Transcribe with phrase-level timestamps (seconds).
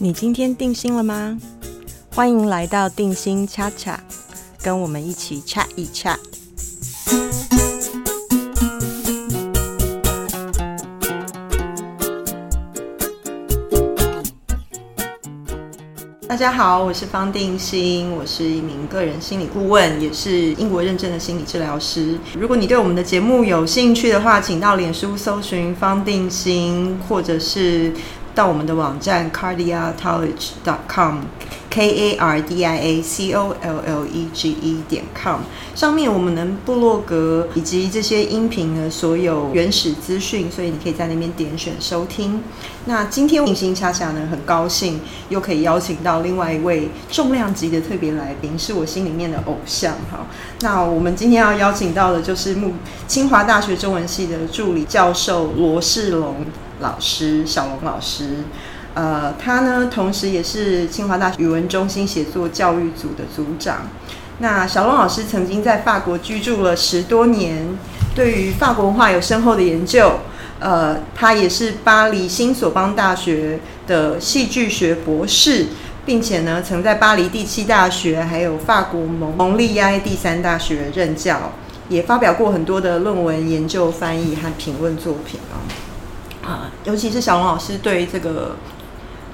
[0.00, 1.36] 你今天定心了吗？
[2.14, 3.98] 欢迎来到定心恰恰，
[4.62, 6.16] 跟我们一起 chat 一 chat。
[16.28, 22.16] 大家好，我是方定心，我是一名个人心理顾问，也是英国认证的心理治疗师。
[22.38, 27.92] 如果你对我们的节目有兴趣的话，请到脸书搜寻方定心，或者是。
[28.38, 35.40] 到我们的网站 cardiology.com，k a r d i a c o l l e g e 点 com，
[35.74, 42.40] 上面我们的部落格以及这些音频的所有原始资讯，所以你可以在那边点选收听。
[42.84, 45.00] 那今天影星恰恰呢，很高兴
[45.30, 50.24] 又可以邀请到另外一位重量级的特别来宾，是我心里面的偶像哈。
[50.60, 52.74] 那我们今天要邀请到的就是木
[53.08, 56.36] 清华大学中文系的助理教授罗世龙。
[56.80, 58.44] 老师小龙老师，
[58.94, 63.88] 呃，他呢，同时也是清华大学语文中心写作教育组的组长。
[64.38, 67.66] 那小龙老师曾经在法国居住了十多年，
[68.14, 70.20] 对于法国文化有深厚的研究。
[70.60, 75.66] 呃，他也是巴黎新索邦大学的戏剧学博士，
[76.04, 81.52] 并且呢，曾在巴黎第七大学还有法国蒙蒙利埃第三大学任教，
[81.88, 85.62] 也发表过很多的论文、研究、翻译和评论作品啊。
[86.48, 88.56] 啊，尤其是小龙老师对这个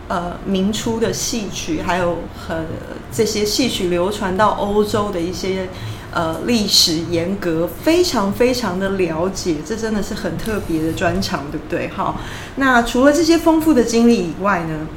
[0.09, 2.67] 呃明初的戏曲，还有很
[3.13, 5.69] 这些戏曲流传到欧洲的一些
[6.13, 11.89] 呃历史严格，非常非常的了解，这真的是很特别的专长，对不对？
[11.95, 12.19] 好，
[12.57, 14.89] 那除了这些丰富的经历以外呢，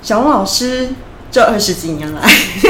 [0.00, 0.90] 小龙老师
[1.32, 2.22] 这二十几年来，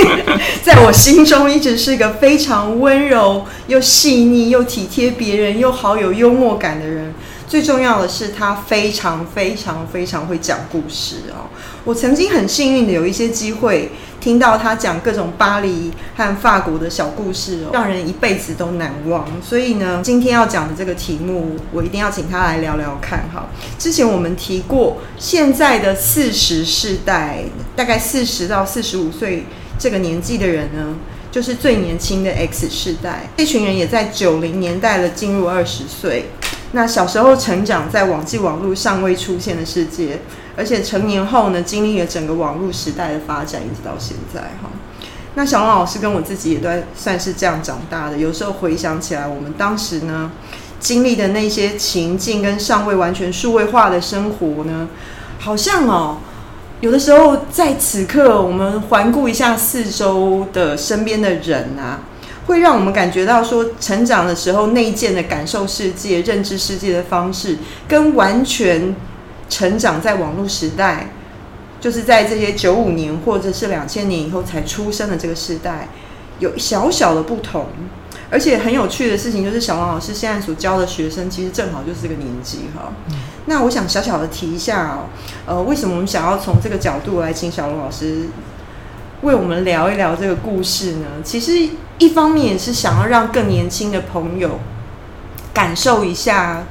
[0.65, 7.13] 在我心中一直是个非常温柔又细腻又体贴别人又好有幽默感的人。
[7.53, 11.45] 最重要的是，他非常非常非常会讲故事哦。
[11.85, 19.29] 我曾经很幸运的有一些机会听到他讲各种巴黎和法国的小故事哦，让人一辈子都难忘。
[19.43, 23.47] 所以呢，今天要讲的这个题目，我一定要请他来聊聊看哈。
[23.79, 27.45] 之前我们提过，现在的四十世代，
[27.77, 29.45] 大概四十到四十五岁
[29.79, 30.97] 这个年纪的人呢，
[31.31, 33.29] 就是最年轻的 X 世代。
[33.37, 36.31] 这群人也在九零年代了，进入二十岁。
[36.75, 40.21] 那小时候成长在网际网络尚未出现的世界，
[40.57, 44.71] 而且成年后呢，经历了整个网络时代的发展，一直到现在哈。
[45.35, 48.17] 那小龙老师跟我自己也都算是这样长大的。
[48.17, 50.31] 有时候回想起来，我们当时呢
[50.81, 54.89] 经历的那些情境跟尚未完全数位化的生活呢，
[55.39, 56.19] 好像哦，
[56.81, 62.01] 有的时候在此刻，我们环顾一下四周的身边的人啊。
[62.47, 68.95] 会让我们感觉到说，成长的时候内建的感受世界、认知世界的方式，跟完全
[69.49, 71.11] 成长在网络时代，
[71.81, 75.89] 就是在这些九五年或者是两千年以后才出生的这个时代，
[76.41, 77.67] 有小小的不同。
[78.31, 82.91] 而且很有趣的事情就是，小王老师现在所教的学生，其实正好就是这个年纪哈。
[83.45, 85.05] 那我想小小的提一下哦，
[85.45, 88.23] 呃，为什么我们想要从这个角度来请小龙老师？
[89.21, 91.07] 为我们聊一聊这个故事呢？
[91.23, 91.53] 其实
[92.03, 94.59] 一方面也是想要让更年轻的朋友
[95.55, 96.65] 感受一下，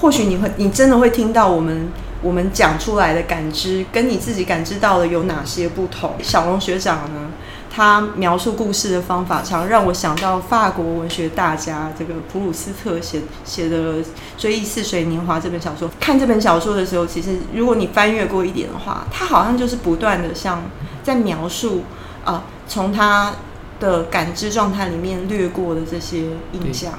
[0.00, 1.90] 或许你会，你真的会听到我们
[2.22, 6.14] 我们讲出来的感知，跟你自己感知到的有哪些不同。
[6.22, 7.28] 小龙学长呢，
[7.70, 13.94] 他描述故事的方法，常让我想到法国文学大家这个普鲁斯特写写的
[14.38, 15.90] 《追忆似水年华》这本小说。
[16.00, 20.62] 看这本小说的时候，其实如果你翻阅过一点的话，他好像就是不断的像
[21.02, 21.82] 在描述。
[22.24, 23.32] 啊，从他
[23.80, 26.22] 的感知状态里面掠过的这些
[26.52, 26.92] 印象，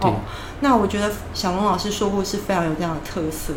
[0.00, 0.16] 哦，
[0.60, 3.54] 那我觉得小龙老师说故事非常有这样的特色，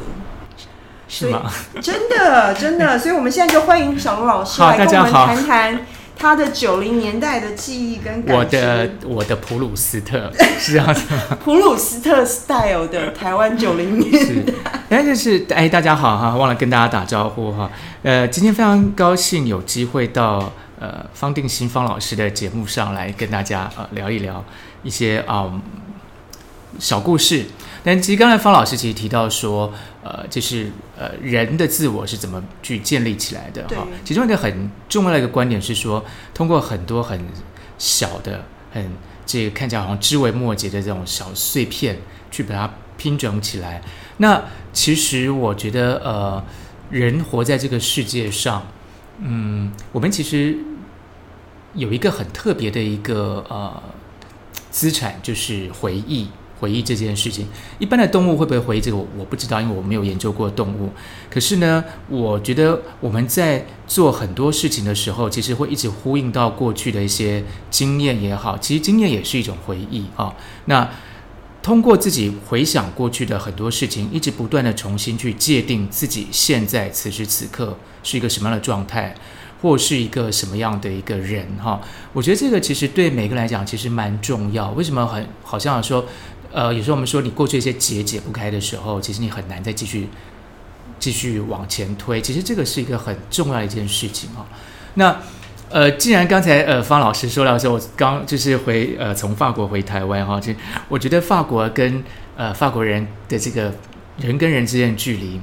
[1.07, 1.51] 是吗？
[1.81, 5.85] 真的， 真的，所以我们现在就欢迎小龙老师来跟我们谈谈
[6.17, 11.01] 他的九零年代的记忆跟感我的我的普鲁斯特 是这样子，
[11.43, 14.53] 普鲁斯特 style 的台湾九零年代，
[14.89, 17.69] 哎，就是哎，大家好哈，忘了跟大家打招呼哈，
[18.03, 20.51] 呃，今天非常高兴有机会到。
[20.79, 24.43] 呃，方定心方老师的节目上来跟大家呃聊一聊
[24.81, 25.61] 一些啊
[26.79, 27.45] 小故事。
[27.83, 33.85] 但其实刚才方老师其实提到说，呃，就是呃人的自我是怎么去建立起来的哈。
[34.05, 37.25] 其中一个很重要的一个观点是说，通过很多很
[37.77, 38.89] 小的、很
[39.25, 41.97] 这个看起来好像枝微末节的这种小碎片，
[42.31, 43.81] 去把它拼整起来。
[44.17, 46.41] 那其实我觉得，呃，
[46.89, 48.65] 人活在这个世界上。
[49.21, 50.57] 嗯，我们其实
[51.73, 53.83] 有一个很特别的一个呃
[54.71, 56.27] 资产，就是回忆
[56.59, 57.47] 回忆这件事情。
[57.79, 60.91] 一般的动物会不会回忆这个，我不知道，因为我没有研究过动物。
[61.29, 70.33] 可是呢，我觉得我们在做很多事情的时候，其实会一直呼应到过去的一些经验也好，其实经验也是一种回忆啊。
[70.65, 70.89] 那
[71.61, 79.15] 通过自己回想过去的很多事情，一直不断的重新去界定自己现在此时此刻是一个什么样的状态。
[79.61, 81.81] 或是一个什么样的一个人哈？
[82.13, 84.71] 我觉得这个其实对每个人来讲其实蛮重要。
[84.71, 86.05] 为什么很好像说，
[86.53, 90.07] 呃，有时候我们说你过去一些结解不开的时候，其实你很难再继续
[90.97, 92.21] 继续往前推。
[92.21, 94.47] 其实这个是一个很重要的一件事情哈。
[94.93, 95.13] 那
[95.69, 100.51] 呃，既然刚才呃方老师说到说，我刚就是回呃从法国回台湾哈，就
[100.87, 102.03] 我觉得法国跟
[102.35, 103.73] 呃法国人的这个
[104.17, 105.39] 人跟人之间的距离。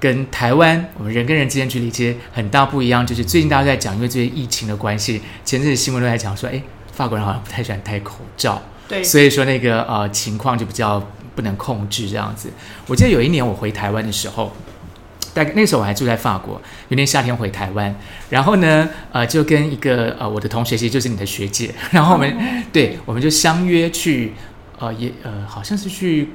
[0.00, 3.06] 跟台湾，我们人跟人之间距离其实很大不一样。
[3.06, 6.62] 就是最近大家在讲，因为这些疫情的关系，前阵子新闻都在讲说，哎，
[6.92, 11.02] 法国人好像不太喜欢戴口罩，对，所以说那个呃情况就比较
[11.34, 12.50] 不能控制这样子。
[12.86, 14.52] 我记得有一年我回台湾的时候，
[15.34, 17.94] 大概那时候我还住在法国，有年夏天回台湾，
[18.30, 22.32] 然后呢，呃，就跟一个呃我的同学，其实就是你的学姐，然后我们
[22.72, 24.32] 对，我们就相约去，
[24.78, 26.30] 呃，也呃好像是去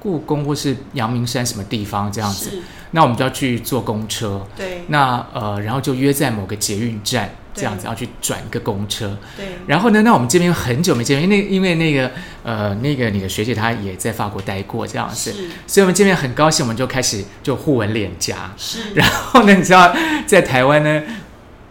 [0.00, 2.62] 故宫或是阳明山什么地方这样子。
[2.92, 4.82] 那我们就要去坐公车，对。
[4.88, 9.46] 那呃，然后就约在某个捷运站这样子，要去转一个公车，对。
[9.66, 12.10] 然后呢，那我们这边很久没见面，因为因为那个
[12.44, 15.34] 呃，那个你的学姐她也在法国待过这样子，
[15.66, 18.94] 所以我们见面很高兴，我们就开始就互吻脸颊，是。
[18.94, 19.94] 然后呢，你知道
[20.24, 21.02] 在台湾呢，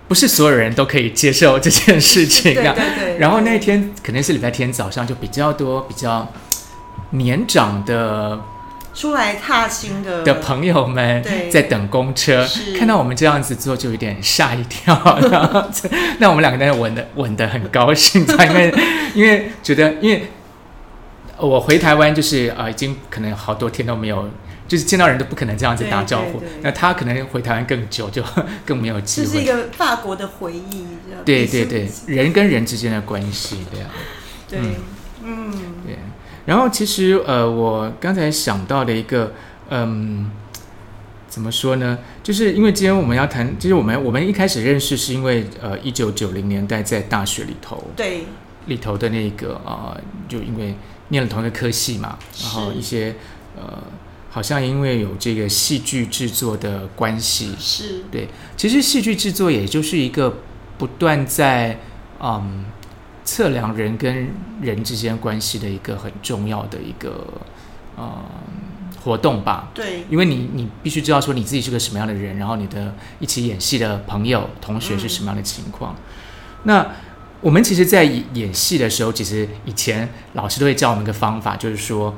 [0.08, 3.18] 不是所有人都可以接受这件事情， 对对对。
[3.18, 6.32] 然后那天可能是礼拜天早上，就比较多比较
[7.12, 8.40] 年长的。
[8.96, 11.22] 出来踏青的的朋友们
[11.52, 12.48] 在等公车，
[12.80, 14.98] 看到我们这样子做，就有点吓一跳。
[16.20, 18.74] 那我们两个人吻的吻的很高兴，因为
[19.14, 20.30] 因为觉得，因为
[21.38, 24.30] 我回台湾就是呃，已经可能好多天都没有，
[24.66, 26.42] 就是见到人都不可能这样子打招呼。
[26.62, 28.24] 那他可能回台湾更久，就
[28.66, 29.28] 更没有机会。
[29.28, 30.88] 这是一个法国的回忆，
[31.26, 33.90] 对对对，人跟人之间的关系，对啊，
[34.48, 34.60] 对，
[35.22, 35.52] 嗯，
[35.86, 35.98] 对。
[36.46, 39.34] 然后其实呃，我刚才想到的一个，
[39.70, 40.30] 嗯，
[41.28, 41.98] 怎么说呢？
[42.22, 48.26] 就是因为今天我们要谈，就是我们我们一开始认识是因为呃，一九九零年代在大学里头，对，
[48.68, 49.98] 里头的那个啊，
[50.30, 50.76] 就因为
[51.08, 53.16] 念了同一个科系嘛，然后一些
[53.56, 53.84] 呃，
[54.30, 58.28] 好像因为有这个戏剧制作的关系，是对。
[58.56, 60.38] 其实戏剧制作也就是一个
[60.78, 61.80] 不断在
[62.20, 62.66] 嗯。
[63.26, 64.30] 测量人跟
[64.62, 67.28] 人之间关系的一个很重要的一个
[67.98, 68.24] 呃
[69.04, 69.70] 活动吧。
[69.74, 75.96] 对，因为你你必须知道说你自己是个什么样的人，然后你的一起演戏的朋友同学是什么样的情况。
[76.64, 76.88] 那
[77.42, 82.16] 我们其实，在演戏的时候，其实以前老师都会教我们一个方法，就是说，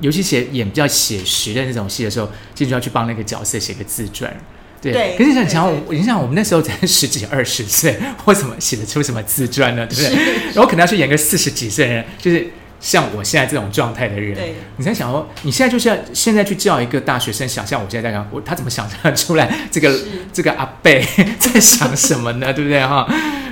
[0.00, 4.34] 尤其写演比较写实的那种戏的时候，就要去帮那个角色写个自传。
[4.82, 9.86] 对，可是想想我，你想我们那时候才十几二十岁， 我怎么写得出什么自传呢？
[9.86, 10.34] 对不对？
[10.54, 12.50] 然后可能要去演个四十几岁的人，就是
[12.80, 14.36] 像我现在这种状态的人。
[14.78, 19.94] 你在想说，你现在就是要现在去叫一个大学生想象我现在在讲，我他怎么想象出来这个
[20.32, 21.04] 这个阿贝
[21.38, 22.52] 在想什么呢？
[22.52, 23.06] 对不对哈？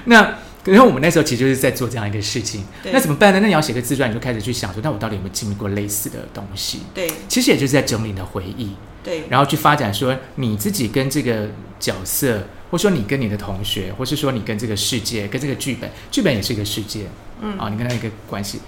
[0.07, 2.65] 那可是我们那时候其实就是在做这样一个事情。
[2.91, 3.41] 那怎么办呢？
[3.41, 6.81] 那你要写个自传，你就开始去想说，那我到底有没有经历过类似的东西？
[6.95, 8.71] 对，其实也就是在整理你的回忆。
[9.03, 17.07] 对，然后去发展说你自己跟这个角色，或者说你跟你的同学，或是说你跟这个世界，跟这个剧本，剧本也是一个世界，
[17.41, 18.61] 嗯啊，你跟他一个关系。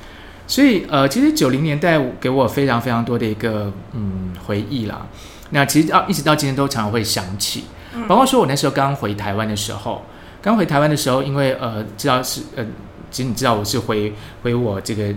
[0.47, 5.07] 所以呃，其实九零年代给我非常非常多的一个嗯回忆啦。
[5.51, 7.65] 那其实到一直到今天都常常会想起，
[8.09, 10.05] 包括说我那时候刚回台湾的时候，
[10.41, 12.65] 刚回台湾的时候，因为呃知道是呃，
[13.11, 15.15] 其实你知道我是回回我这个。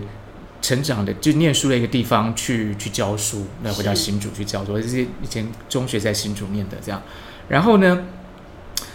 [0.64, 7.02] 成长的就念书的一个地方去去教书，那回到新竹去教书，这是以前中学在新竹念的这样。
[7.48, 8.04] 然后呢，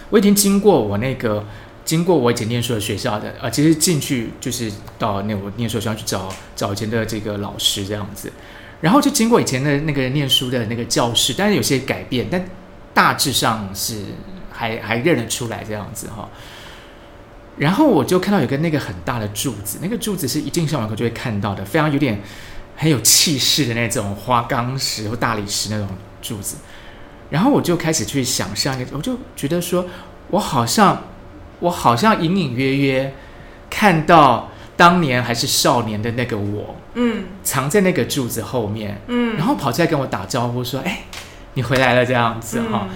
[0.10, 1.46] 我已经经过我那个
[1.86, 8.32] 经过我以前念书的学校的，呃，其实进去就是到那我念书学校去找找以前的这个老师这样子。
[8.82, 12.44] 然后就经过以前的那个念书的那个教室，但是有些改变，但
[12.96, 14.06] 大致上是
[14.50, 16.28] 还还认得出来这样子哈。
[17.60, 22.22] 然后我就看到有个那个很大的柱子，那个柱子是一进校门口就会看到的，非常有点
[22.78, 25.86] 很有气势的那种花岗石或大理石那种
[26.22, 26.56] 柱子。
[27.30, 29.86] 然后我就开始去想象，我就觉得说，
[30.30, 31.04] 我好像
[31.60, 33.14] 我好像隐隐约约
[33.70, 41.02] 看到当年还是少年的那个我，嗯，藏在那个柱子后面，嗯，然后跑出来跟我打招呼说：“哎，
[41.56, 42.88] 你回来了。”这样子哈。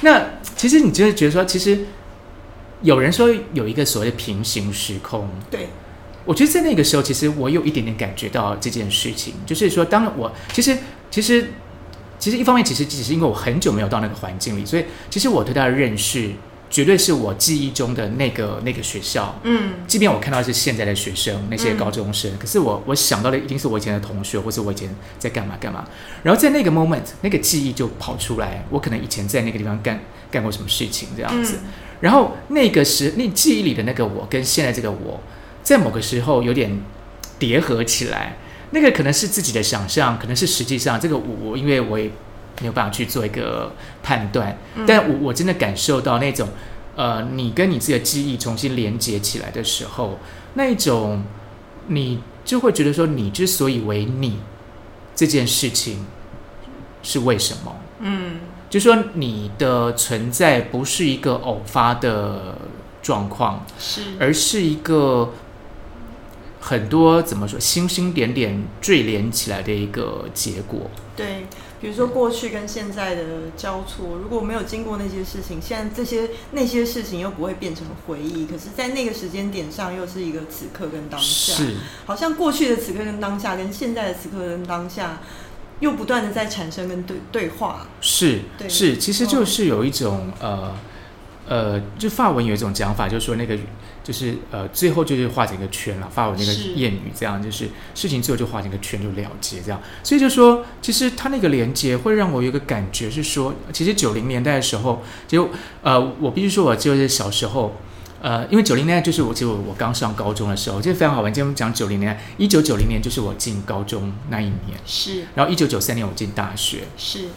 [0.00, 0.22] 那
[0.56, 1.86] 其实你就是觉得说，其实。
[2.82, 5.68] 有人说有一个所谓的平行时空，对，
[6.24, 10.76] 我觉得在那个时候，其实我有一点点感觉到这件事情，就是说，当我其实
[11.10, 11.50] 其实
[12.18, 16.30] 其实一方面，其实只是因为我很久没有到那个环境里，所以其实我对他的认识。
[16.70, 25.88] 绝对是我记忆中的那个那个学校，嗯，即便我看到是现在的学生，那些高中生，可是我我想到的一定是我以前的同学，或是我以前在干嘛干嘛。
[26.22, 29.98] 然后在那个 moment，那个记忆就跑出来，我可能以前在那个地方干
[30.30, 31.60] 干过什么事情这样子。
[32.00, 35.20] 然后那个时那记忆里的那个我，跟现在这个我，
[35.62, 36.80] 在某个时候有点
[37.38, 38.36] 叠合起来。
[38.70, 42.10] 那个可能是自己的想象，可能是实际上这个我，因为我也。
[42.60, 46.48] 没有办法去做一个判断，但我我真的感受到那种，
[46.96, 50.18] 呃，你跟你自己的记忆重新连接起来的时候，
[50.54, 51.22] 那一种，
[51.86, 54.40] 你就会觉得说，你之所以为你
[55.14, 56.04] 这件事情
[57.04, 57.76] 是为什么？
[58.00, 58.40] 嗯，
[58.70, 62.56] 就说你的存在不是一个偶发的
[63.02, 65.32] 状况，是，而是一个
[66.60, 70.90] 很多怎么说，星星点点缀连起来的一个结果。
[71.16, 71.46] 对。
[71.80, 73.22] 比如说过去跟现在的
[73.56, 78.46] 交错，如果没有经过那些事情，现在这些那些事情又不会变成回忆。
[78.46, 85.20] 可是，在那个时间点上，又是一个此刻跟当下，是好像过去的此刻跟当下，跟现在的此刻跟当下，
[85.80, 87.86] 又不断的在产生跟对对话。
[88.00, 90.74] 是是，其实就是有一种呃
[91.46, 93.56] 呃，就法文有一种讲法，就是说那个。
[94.00, 99.78] 就是呃，最后就是画成一个圈了，发文那个谚语，这样就是事情最后就画成一个圈就了结这样。
[100.02, 105.50] 所以就说，其实他那个连接会让我有一个感觉是说，其实九零年代的时候，就
[105.82, 107.76] 呃，我必须说，我就是小时候，
[108.20, 111.32] 呃，因为九零年代就是我就我刚上高中的时候，就非常好玩。
[111.32, 115.26] 今天我们讲九零年代，一九九零年就是我进高中那一年，是。
[115.34, 117.28] 然后一九九三年我进大学，是。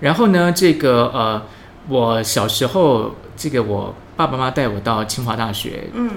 [0.00, 1.42] 然后呢，这个呃，
[1.88, 3.94] 我小时候这个我。
[4.16, 6.08] 爸爸妈妈带我到清华大学，嗯，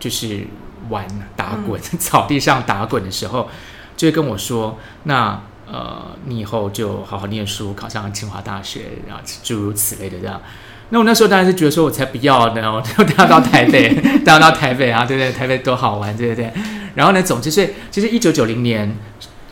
[0.00, 0.46] 就是
[0.88, 3.50] 玩打滚， 草地上打滚的时候，
[3.98, 5.38] 就会跟我说：“那
[5.70, 10.40] 呃，你以后就好好念书，考上清华大学，然后诸如此类的这样。”
[10.90, 15.32] 那我那时候当然是觉得说，我才不要呢， 我都要到台北，都 要到台北啊，对不对？
[15.32, 16.50] 台北多好玩，对不对？
[16.94, 18.96] 然后呢，总之是，其实一九九零年，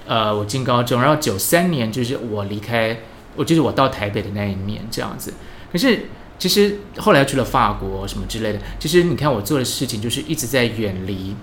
[0.06, 2.96] 呃，我进高中，然后九三年就是我离开，
[3.36, 5.34] 我就是我到台北的那一年这样子。
[5.70, 6.06] 可是。
[6.36, 11.34] 其实后来去了法国什么之类的，其实你看我做的事情就是一直在远离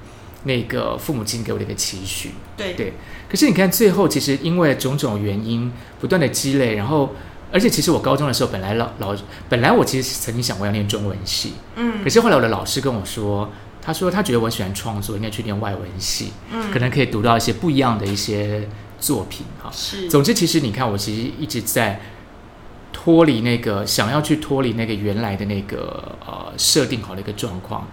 [0.43, 2.31] 那个父母亲给我的一个期许。
[2.57, 2.93] 对对。
[3.29, 5.71] 可是你看最后，其实因为种种原因
[6.01, 7.15] 不断的积累，然后
[7.51, 9.15] 而且其实我高中的时候本来老老
[9.49, 12.03] 本来我其实曾经想过要念中文系，嗯。
[12.03, 13.49] 可是后来我的老师跟我说，
[13.81, 18.67] 他说他觉得我喜欢创作，应该去念外文系，嗯，可能可以读到一些不一样的一些
[18.99, 19.69] 作品哈。
[19.71, 20.09] 是。
[20.09, 22.01] 总之，其实你看我其实一直在。
[22.93, 27.87] 脱离那个想要去脱离那个原来的那个呃设定好的一个状况，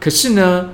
[0.00, 0.70] 可是呢，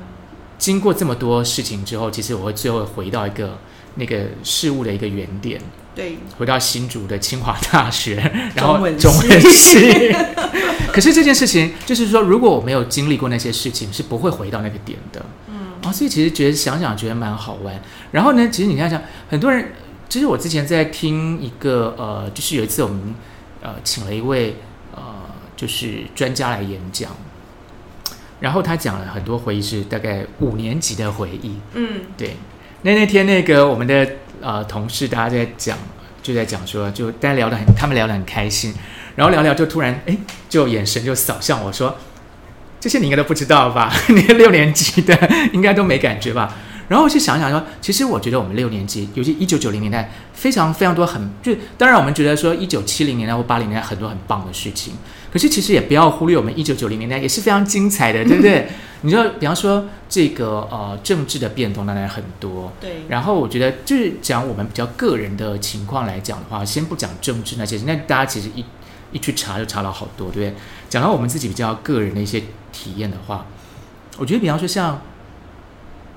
[0.59, 3.59] 经过这么多事情之后，其实我会最后回到一个
[3.95, 5.61] 那个事物的一个原点，
[5.95, 8.17] 对，回到新竹的清华大学，
[8.55, 10.13] 然后中文系。
[10.93, 15.25] 可是这件事情就是说，如果我没有经历过那些事情，是不会回到那个点的。
[15.49, 17.81] 嗯，啊，所以其实觉得想想觉得蛮好玩。
[18.13, 19.73] 然后呢，其实你看想很多人。
[20.07, 23.15] 其实我之前在听一个呃，就是有一次我们
[23.63, 24.55] 呃请了一位
[24.95, 25.03] 呃
[25.57, 27.11] 就是专家来演讲，
[28.39, 31.59] 然后他讲了很多回忆，是大概五年级的回忆。
[31.73, 32.37] 嗯，对。
[32.83, 34.07] 那那天那个我们的
[34.45, 35.79] 呃同事大家在讲，
[36.23, 38.75] 就在讲说，就大家聊得很，他们聊得很开心，
[39.17, 40.15] 然后聊聊就突然哎，
[40.51, 41.97] 就眼神就扫向我说，
[42.79, 43.91] 这些你应该都不知道吧？
[44.09, 45.19] 你六年级的
[45.55, 46.55] 应该都没感觉吧？
[46.87, 54.93] 然后我去想想说，其实我觉得我们六年级，尤其一九九零年代，非常非常多很就，当然我们觉得说一九七零年代或八零年代很多很棒的事情，
[55.35, 58.69] 可是其实也不要忽略我们一九九零年代也是非常精彩的，对不对？
[59.03, 63.03] 你知道，比方说这个呃政治的变动当然很多，对。
[63.09, 68.65] 然后我觉得就是讲我们比较个人的情况来讲的话，先不讲政治那些，那大家其实一
[69.11, 70.55] 一去查就查了好多，对不对？
[70.89, 72.41] 讲到我们自己比较个人的一些
[72.73, 73.45] 体验的话，
[74.17, 75.03] 我觉得比方说像。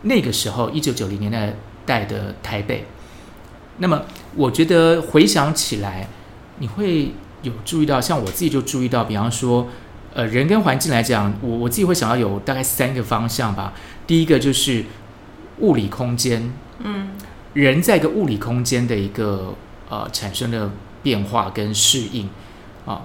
[0.03, 1.51] 那个时候，一九九零年代
[1.83, 2.85] 代的台北，
[3.79, 4.03] 那么
[4.35, 6.07] 我觉得回想起来，
[6.59, 7.11] 你会
[7.47, 9.67] 有注意到，像我自己就注意到，比方说，
[10.13, 13.73] 呃，人跟环境来讲，我我自己会想到有大概三个方向吧。
[14.05, 14.85] 第一个就是
[15.59, 17.09] 物理空间，嗯，
[17.53, 19.55] 人在一个物理空间的一个
[19.89, 22.29] 呃产生的变化跟适应
[22.85, 23.01] 啊。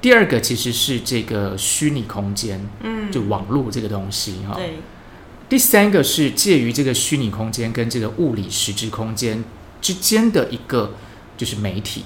[0.00, 4.54] 第二个其实是这个虚拟空间，嗯，就网络这个东西哈。
[4.54, 4.78] 对。
[5.48, 9.42] 第三个是介于这个虚拟空间跟这个物理实质空间
[9.80, 10.92] 之间的一个，
[11.36, 12.04] 就是媒体，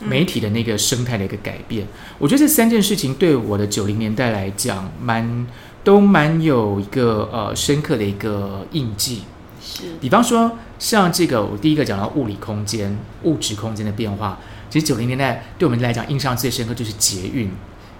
[0.00, 1.86] 媒体的那个生态的一个改变。
[2.18, 5.46] 我觉得这三件事情对我的九零年代来讲，蛮
[5.84, 9.22] 都蛮有一个呃深刻的一个印记。
[9.62, 14.38] 是比方说，像这个我第一个讲到物理空间、物质空间的变化，
[14.70, 17.50] 其实九零年代对我们来讲印象最深刻就是捷运，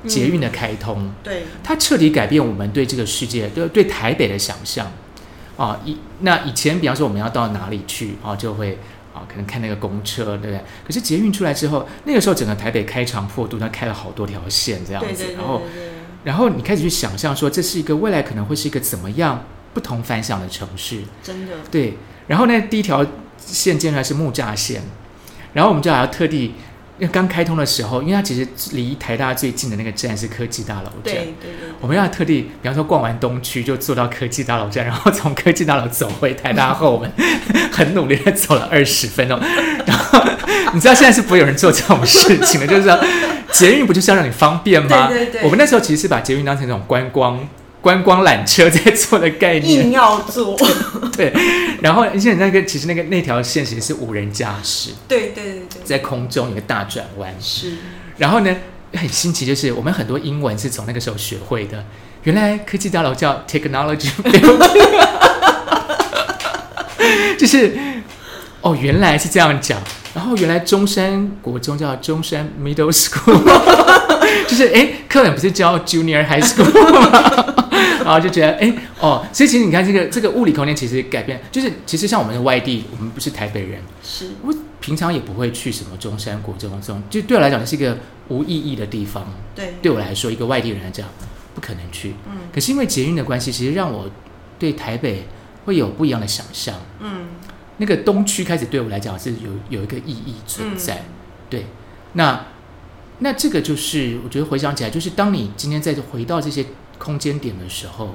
[0.07, 4.91] 捷运的开通，对它彻底改变我们对这个世界、对对台北的想象。
[5.57, 8.79] 啊，以那以前，比方说我们要到哪里去啊，就会
[9.15, 10.61] 啊，可能看那个公车，对不对？
[10.87, 15.63] 可是捷运出来之后，那个时候整个台北开肠破肚，它开了好多条线这样子，对对对然后
[16.25, 21.95] 然后你开始去想象说，这是一个未来可能会是一个怎么样不同凡响的城市，真的对。
[22.27, 23.05] 然后呢，第一条
[23.37, 24.83] 线建出来是木栅线，
[25.53, 26.55] 然后我们就还要特地。
[27.01, 37.11] 因为刚开通的时候，因为它其实离台大最近的那个站是科技大楼站，对对对，我们要特地，比方说逛完东区就坐到科技大楼站，然后从科技大楼走回台大后门，
[37.73, 39.41] 很努力的走了二十分钟。
[39.87, 40.23] 然后
[40.75, 43.03] 你知道现在是不会有人做这种事情的，就是说
[43.51, 45.09] 捷运不就是要让你方便吗？
[45.09, 47.41] 对对对我们那时候其实是把捷运当成一种观光
[47.81, 50.57] 观光缆车在做的概念硬，要做，
[51.17, 51.33] 对。
[51.81, 57.73] 然后而且那个其实那个那条线其实是无人驾驶，对对对对，在空中有个大转弯，是
[58.19, 58.55] 然后呢，
[58.95, 61.83] 很新奇，就是我们很多英文是从那个时候学会的。
[62.25, 65.07] 原来科技大楼叫 Technology Building，
[67.39, 67.75] 就是
[68.61, 69.81] 哦，原来是这样讲。
[70.13, 73.41] 然后原来中山国中叫中山 Middle School，
[74.47, 77.55] 就是哎，课本不是教 Junior High School 吗？
[78.05, 89.27] 然后就觉得哎哦，所以其实你看这个这个物理空间其实改变，就是其实像我们的外地，我们不是台北人，是，我平常也不会去什么中山国中这种，就对我来讲是一个无意义的地方。
[89.55, 91.07] 对对我来说，一个外地人来讲，
[91.55, 92.15] 不可能去。
[92.29, 94.11] 嗯可是因为捷运的关系，其实让我
[94.59, 95.27] 对台北
[95.65, 96.75] 会有不一样的想象。
[97.01, 97.29] 嗯
[97.77, 100.97] 那个东区开始对我来讲是有有一个意义存在。
[100.97, 101.05] 嗯
[101.49, 101.67] 对，
[102.13, 102.47] 那
[103.19, 106.65] 那这个就是我觉得回想起来，就是当你今天再回到这些
[107.01, 108.15] 空间点的时候，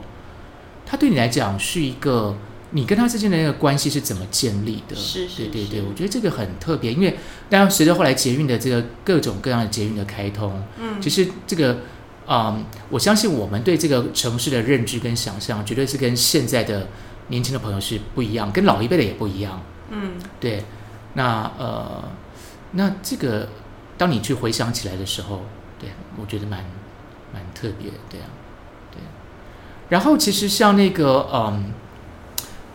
[0.85, 2.37] 它对你来讲是一个
[2.71, 4.95] 你跟他之间的那个关系是怎么建立的？
[4.95, 7.17] 是是对对我觉得这个很特别，因为
[7.49, 11.77] 当然随着后来捷运的这个各种各样的捷运的开通，嗯，其实这个，
[12.27, 16.87] 嗯，我相信我们对这个城市的认知跟想象，绝对是跟现在的
[17.29, 19.61] 年轻的朋友是不一样，跟老一辈的也不一样。
[19.91, 20.63] 嗯对，
[21.13, 22.03] 那呃，
[22.71, 23.47] 那这个
[23.97, 25.43] 当你去回想起来的时候，
[25.79, 26.65] 对我觉得蛮
[27.33, 28.44] 蛮特别的，对啊，对。
[29.89, 31.71] 然后其实像那个，嗯，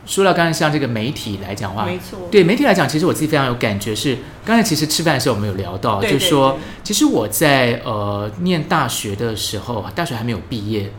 [0.07, 6.59] 说到刚才像这个媒体来讲的话，没错，对媒体来讲，其实我自己非常有感觉是，刚才其实吃饭的时候我们有聊到，对就说对。
[6.85, 10.91] 其实我在呃念大学的时候，大学还没有毕业，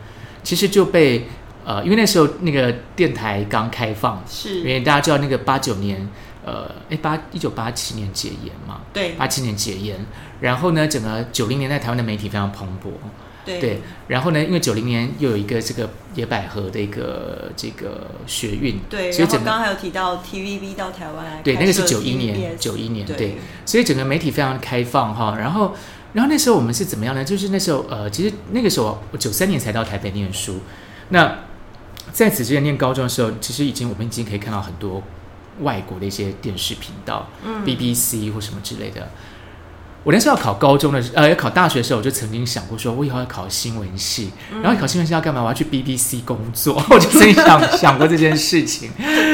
[0.42, 1.26] 其实就被
[1.64, 4.56] 呃，因为那时候那个电台刚开放，是。
[4.56, 6.08] 因是，为大家知道那个八九年，
[6.44, 9.12] 呃，哎八一九八七年解严嘛，对。
[9.12, 9.96] 八七年解严，
[10.40, 12.90] 然后呢，整个九零年代台湾的媒体非常蓬勃，
[13.44, 25.36] 对对，然后呢，因为九零年又有一个这个野百合的一个这个学运，对，所以整刚刚还有提到 TVB 到台湾来对，那个是九一年，九一年，对对，所以整个媒体非常开放哈。
[25.38, 25.74] 然后，
[26.12, 27.24] 然后那时候我们是怎么样呢？
[27.24, 30.60] 就是那时候，呃，其实那个时候我九三年才到台北念书，
[31.08, 31.38] 那
[32.12, 35.02] 在此之前念高中的时候，其实已经我们已经可以看到很多
[35.60, 39.08] 外国的一些电视频道、嗯 BBC 或什么之类的。
[40.04, 44.30] 我那时候要考高中的，呃，要考大学的时候，我就曾经想过说，我以后要考新闻系，
[44.62, 45.42] 然后考新闻系要干嘛？
[45.42, 48.90] 我要去 BBC 工作， 我就曾经想想过这件事情。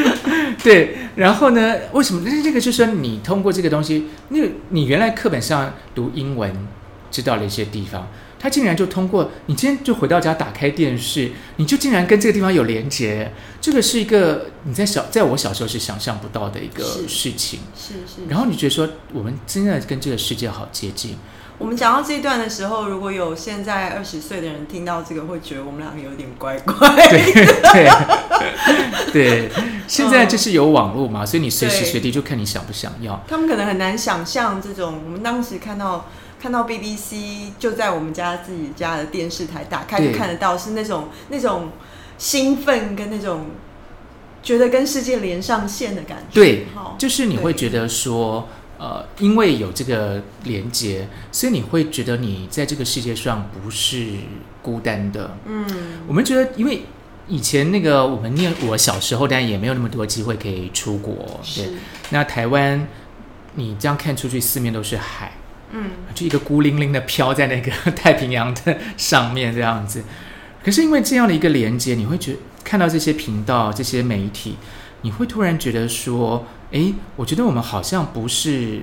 [0.63, 1.75] 对，然后呢？
[1.93, 2.21] 为什么？
[2.25, 4.39] 但是这个就是说，你通过这个东西，那
[4.71, 6.53] 你原来课本上读英文
[7.11, 8.07] 知道了一些地方，
[8.39, 13.33] 它竟然就通过你今天就回到家打开电视，你就竟然跟这个地方有连接。
[13.61, 17.61] 这个是一个你在小在我小时候是想象不到的一个事情。
[17.77, 18.27] 是是。
[18.29, 21.17] 然后你觉得说，我们真的跟这个世界好接近。
[21.59, 26.89] 我们讲到这一段的时候，如果有现在二十岁的人听到这个，会觉得我们两个有点怪怪。
[27.11, 27.91] 对对
[29.13, 29.51] 对，
[29.89, 33.21] 现在就是有网络嘛，所以你随时对随地就看你想不想要。
[33.27, 36.07] 他们可能很难想象这种，我们当时看到
[36.41, 41.71] 看到 BBC 就在我们家自己家的电视台打开就看得到，是那种那种
[42.17, 43.47] 兴奋跟那种
[44.43, 46.35] 觉得跟世界连上线的感觉。
[46.35, 48.49] 对好，就是你会觉得说，
[48.79, 54.07] 呃，因为有这个连接，所以你会觉得你在这个世界上不是
[54.63, 55.37] 孤单的。
[55.45, 55.67] 嗯，
[56.07, 56.83] 我们觉得，因为
[57.27, 61.15] 以前那个我们念我小时候，但也没有那么多机会可以出国。
[61.43, 61.75] 对，是，
[62.11, 62.87] 那台湾
[63.55, 65.33] 你这样看出去，四面都是海，
[65.73, 70.03] 嗯，就一个孤零零的飘在那个 太平洋的上面这样子。
[70.65, 74.57] 可是因为这样的一个连接，你会觉看到这些频道、这些媒体，
[75.03, 78.81] 你会突然觉得说，诶，我觉得我们好像不是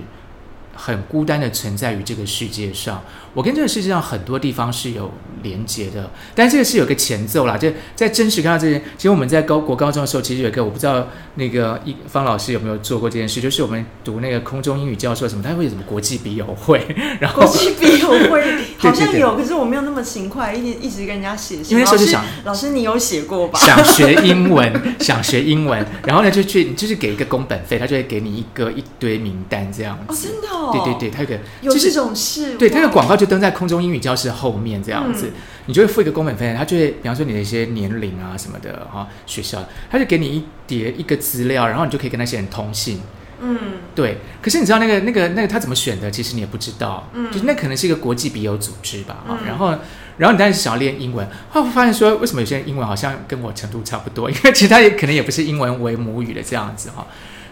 [0.76, 3.02] 很孤单的存在于这个世界上。
[3.34, 5.10] 我跟这个世界上很多地方是有
[5.42, 7.56] 连接的，但这个是有个前奏啦。
[7.58, 16.80] 就在真实看到这些，其实我们在高国高中的时候，其实有一个我不知道那个一方老师有没有做过这件事，就是我们读那个空中英语教授什么，他会有什么国际笔友会，
[17.20, 18.42] 然后国际笔友会
[18.78, 21.72] 好像有，可是我没有那么勤快，一直一直跟人家写信。
[21.72, 23.58] 因为那时候就老师想老师你有写过吧？
[23.58, 30.28] 想学英文， 想学英文，然后呢就去就是给一个工本费，他就会给你一个一堆名单这样哦，子。
[30.28, 30.65] 真的哦。
[30.72, 32.54] 对对对，它有个有这就是种事。
[32.56, 35.32] 对，它哇的广告就登在空中英语教室后面这样子，嗯
[35.68, 43.00] 你就会付一个工本费，他就会，比方说你的一些年龄啊什么的哈，学校，他就给你一叠一个资料，然后你就可以跟那些人通信。
[43.40, 43.58] 嗯，
[43.92, 46.08] 对，可是你知道那个那个那个他怎么选的？
[46.08, 49.74] 其实你也不知道，嗯就是那可能是一个国际笔友组织吧，啊、嗯然后
[50.18, 57.04] 然后你当时想要练英文，后来发现说为什么有些人英文好像跟我程度差不多，因为其实他也可能也不是英文为母语的这样子哈。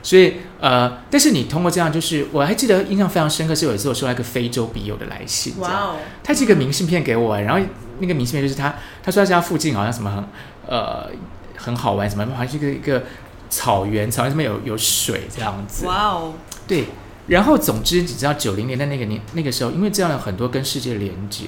[0.05, 7.67] 所以，呃，但是你通过这样，就是我还记得印象非常深刻，是有一次我收到一个非洲笔友的来信，哇哦，他寄个明信片给我，然后
[8.01, 10.25] 那个明信片就是他他说他家附近好像什么很
[10.69, 11.09] 呃
[11.57, 13.03] 很好玩，什么好像是一个一个
[13.49, 15.87] 草原，草原上面有有水这样子。
[15.87, 16.35] 哇哦，
[16.69, 16.85] 对，
[17.29, 21.47] 然后总之你知道九零年代那个年那个时候，因为这样有很多跟世界连接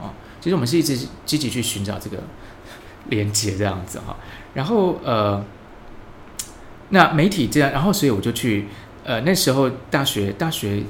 [0.00, 2.18] 哦，其实我们是一直积极去寻找这个
[3.10, 4.16] 连接这样子哈。
[4.54, 5.44] 然后呃，
[6.90, 8.66] 那媒体这样，然后所以我就去
[9.04, 10.82] 呃那时候大学大学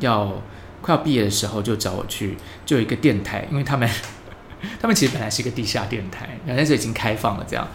[0.00, 0.42] 要
[0.80, 3.88] 快要毕业的时候，就找我去，就有一个电台，因为他们
[4.80, 7.66] 他们其实本来是一个地下电台，那时候已经开放了这样。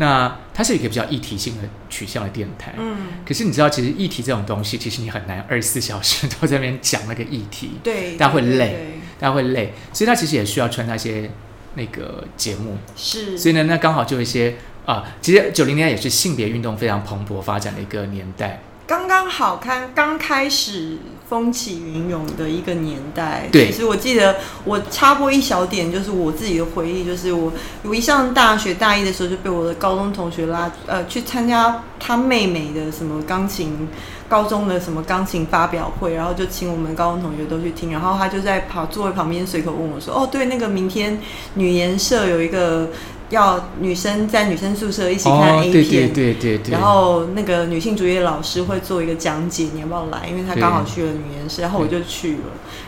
[0.00, 11.28] 那它是一个比较议题性的取向的电台，嗯，可是你知道，其实议题这种东西，其实你很难二十四小时都在那边讲那个议题， 对，大家会累大家会累，所以它其实也需要穿插一些
[11.74, 12.76] 那个节目。
[12.94, 14.54] 是，所以呢，那刚好就有一些
[14.88, 18.62] 啊，其实九零年代也是性别运动非常蓬勃发展的一个年代。
[18.86, 20.96] 刚刚好看，刚开始
[21.28, 23.46] 风起云涌的一个年代。
[23.52, 33.86] 对其实我记得我插播一小点，就是我自己的回忆，就是我我一上大学大一的时候就被我的高中同学拉呃去参加他妹妹的什么钢琴。
[34.26, 41.18] 高中的什么钢琴发表会，然后就请我们高中同学都去听，然后他就在跑座位旁边随口问我说：“哦，对，那个明天
[41.54, 42.90] 女研社有一个
[43.30, 46.72] 要女生在女生宿舍一起看 A 片，对对对对对。
[46.72, 50.26] 然后那个女性主义的老师会做一个讲解，你要不要来？
[50.28, 52.44] 因为他刚好去了女研室，然后我就去了。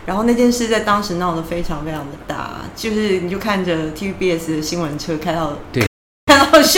[0.06, 5.89] 然后那件事在当时闹得非常非常的大，就是你就看着 TVBS 的新闻车开到对看到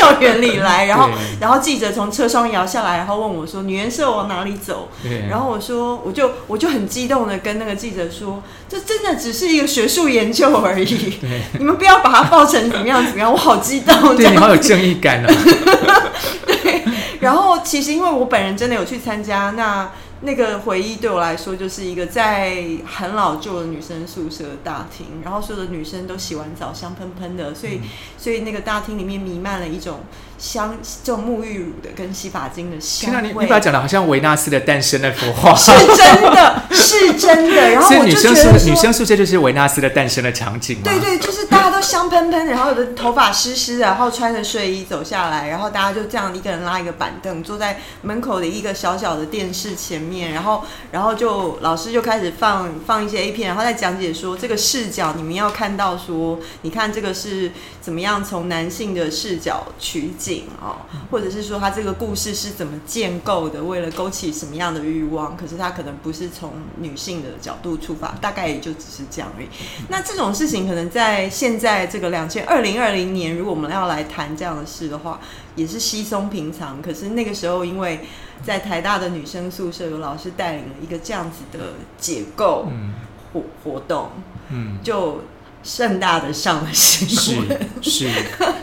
[0.03, 1.09] 校园里来， 然后
[1.41, 13.31] 然后记者从车窗摇下来，然后问我说：“女研社往哪里走？”对然后我说，我就我就很激动的跟那个记者说，这真的只是一个学术研究而已，对你们不要把它报成怎么样怎么样。
[13.31, 15.33] 我好激动，这对你好有正义感啊！
[17.21, 19.89] 然后其实因为我本人真的有去参加，那
[20.25, 27.81] 那个回忆对我来说就是一个在很老旧的女生宿舍大厅，然后所有的女生都洗完澡香喷喷的，所以、
[28.17, 30.01] 所以那个大厅里面弥漫了一种
[30.39, 33.29] 香，这种沐浴乳的跟洗发精的香你。
[33.29, 37.71] 你把它讲的好像维纳斯的诞生那幅画，是真的，是真的。
[37.71, 40.83] 然后我就女生宿觉得女生宿舍就是维纳斯的诞生的场景嘛。
[40.85, 60.77] 对对，就是大家都香喷喷，然后有的头发湿湿的，然后穿着睡衣走下来，然后大家就这样一个人拉一个板凳，坐在门口的一个小小的电视前面，然后然后就老师就开始放放一些 A 片，然后再讲解说这个视角你们要看到说，你看这个是怎么样从男性的视角取景哦，
[61.11, 69.49] 或者是说他这个故事是怎么建构的，为了勾起什么样的欲望，可是他可能不是从女性的角度出发，大概也就只是这样而已。
[69.89, 75.21] 那这种事情可能在现在这个两千二零二零年，如果我们要来谈这样的事的话，
[75.57, 76.81] 也是稀松平常。
[76.83, 78.01] 可是那个时候，因为
[78.45, 82.95] 在台大的女生宿舍有老师带领了一个这样子的解构嗯
[83.33, 84.11] 活活动，
[84.51, 84.79] 嗯。
[84.83, 85.25] 就
[85.65, 87.49] 盛大的上了新是闻。
[87.81, 88.11] 是，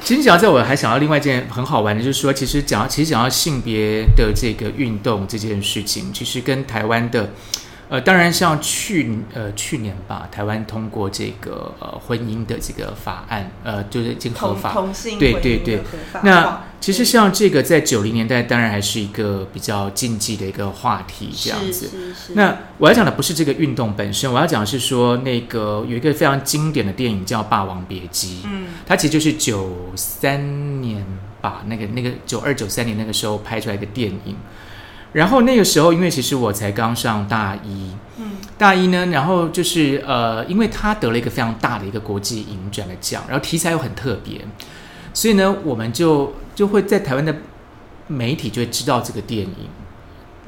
[0.04, 7.32] 其实讲到这，我还想到另外一件很好玩的，就是说，其实讲到其实讲到性别的这个运动这件事情，其实跟台湾的，
[7.90, 14.72] 呃，当然像去呃去年吧，台湾通过这个呃婚姻的这个法案，呃，就是已经合法。
[14.72, 15.82] 同性对对对
[16.22, 21.90] 那其实像这个在九零年代，当然还是一个比较禁忌的一个话题，这样子。
[22.36, 31.04] 那我要讲的不是这个运动本身，我要讲的是说那个有一个非常经典的电影叫《霸王别姬》，嗯它其实就是九三年
[31.42, 34.36] 吧，那个那个九二九三年那个时候拍出来的电影。
[35.14, 44.42] 然后那个时候，因为其实我才刚上大一，嗯大一呢，然后就是呃，因为他得了一个非常大的一个国际影展的奖，然后题材又很特别，
[45.14, 47.36] 所以呢，我们就就会在台湾的
[48.08, 49.56] 媒体就会知道这个电影。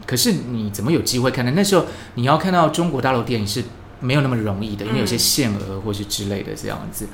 [0.05, 1.53] 可是你怎么有机会看呢？
[1.55, 3.63] 那时候你要看到中国大陆电影是
[3.99, 7.07] 没有那么容易的，因为有些限额或是之类的这样子。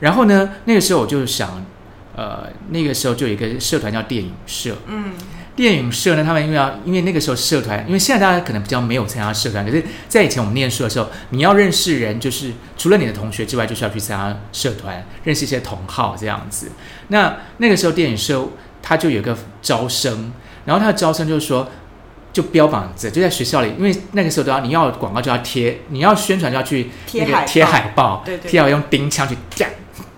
[0.00, 1.62] 然后呢，那个时候我就想，
[2.16, 5.12] 呃，那个时候就有一个社团叫电影社，嗯，
[5.58, 16.70] 电影社呢，他们因为要，因为那个时候社团，因为现在大家可能比较没有参加社团，可是，在以前我们念书的时候，你要认识人，就是除了你的同学之外，就是要去参加社团，认识一些同好这样子。
[17.08, 18.48] 那那个时候电影社
[18.80, 20.32] 它就有一个招生，
[20.64, 21.68] 然后它的招生就是说，
[22.32, 29.66] 就标榜着就在学校里，因为那个时候都要你要广告就要贴，你要宣传就要去那个贴海报对对贴好用钉枪去掉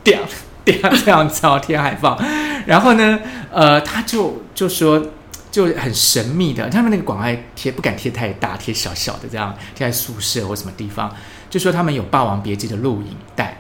[0.05, 0.21] 掉
[0.67, 2.21] 掉这样子哦，贴海报。
[2.67, 3.19] 然后呢，
[3.51, 5.03] 呃，他就就说
[5.51, 11.15] 就很神秘的，他们那个广告贴不敢贴太大，贴小小的这样贴在宿舍或什么地方，
[11.49, 13.57] 就说他们有《霸王别姬》的录影带。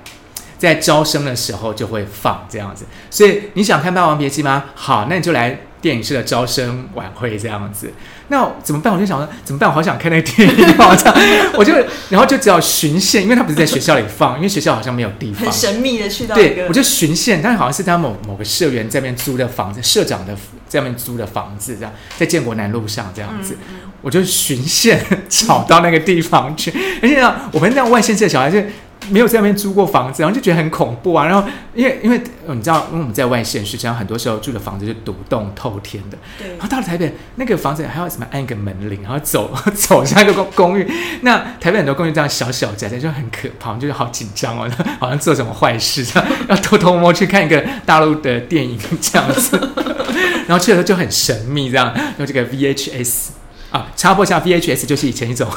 [0.58, 4.66] 在招生的时候就会放这样子，所以你想看《霸王别姬》吗？
[4.74, 7.92] 好，那你就来电影社的招生晚会这样子。
[8.28, 8.92] 那怎么办？
[8.92, 9.68] 我就想说怎么办？
[9.68, 11.74] 我好想看那个电影哦，这样我就
[12.10, 15.52] 然后就只要循线，因为他不是在学校里放，因为学校好像没有地方很。
[15.52, 20.34] 神秘的去到一对，我就循线，但好像是他某某个社员在那边租的房子，社长的
[20.68, 23.56] 在那边租的房子，这样在建国南路上这样子，
[24.00, 26.72] 我就循线 找到那个地方去。
[27.02, 28.62] 而且呢，我们那种外县市的小孩就
[29.08, 31.26] 没有在那边租过房子，然后就觉得很恐怖啊。
[31.26, 40.86] 然后因为因为呃你知道，因为我们在外县市，这样很多时候住的房子是独栋透天的，对然后到了台北，那个房子还要什么按一个门铃，然后走 走下一个公公寓。
[41.22, 49.58] 那台北很多公寓这样小小窄窄，就很可怕，就是好紧张哦， 好像做什么坏事这样，要偷偷摸去看一个大陆的电影这样子。
[50.46, 53.28] 然后去的时候就很神秘，这样用这个 VHS
[53.70, 55.48] 啊，插播一下 VHS 就是以前一种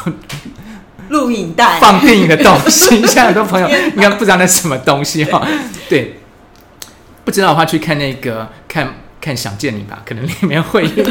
[1.13, 5.47] 录影带放电影的东西，现在很多朋友 应该不知道那是什么东西哈、
[5.88, 6.19] 对，
[7.23, 11.06] 不知道的话去看那个看看《想见你》吧，可能里面会有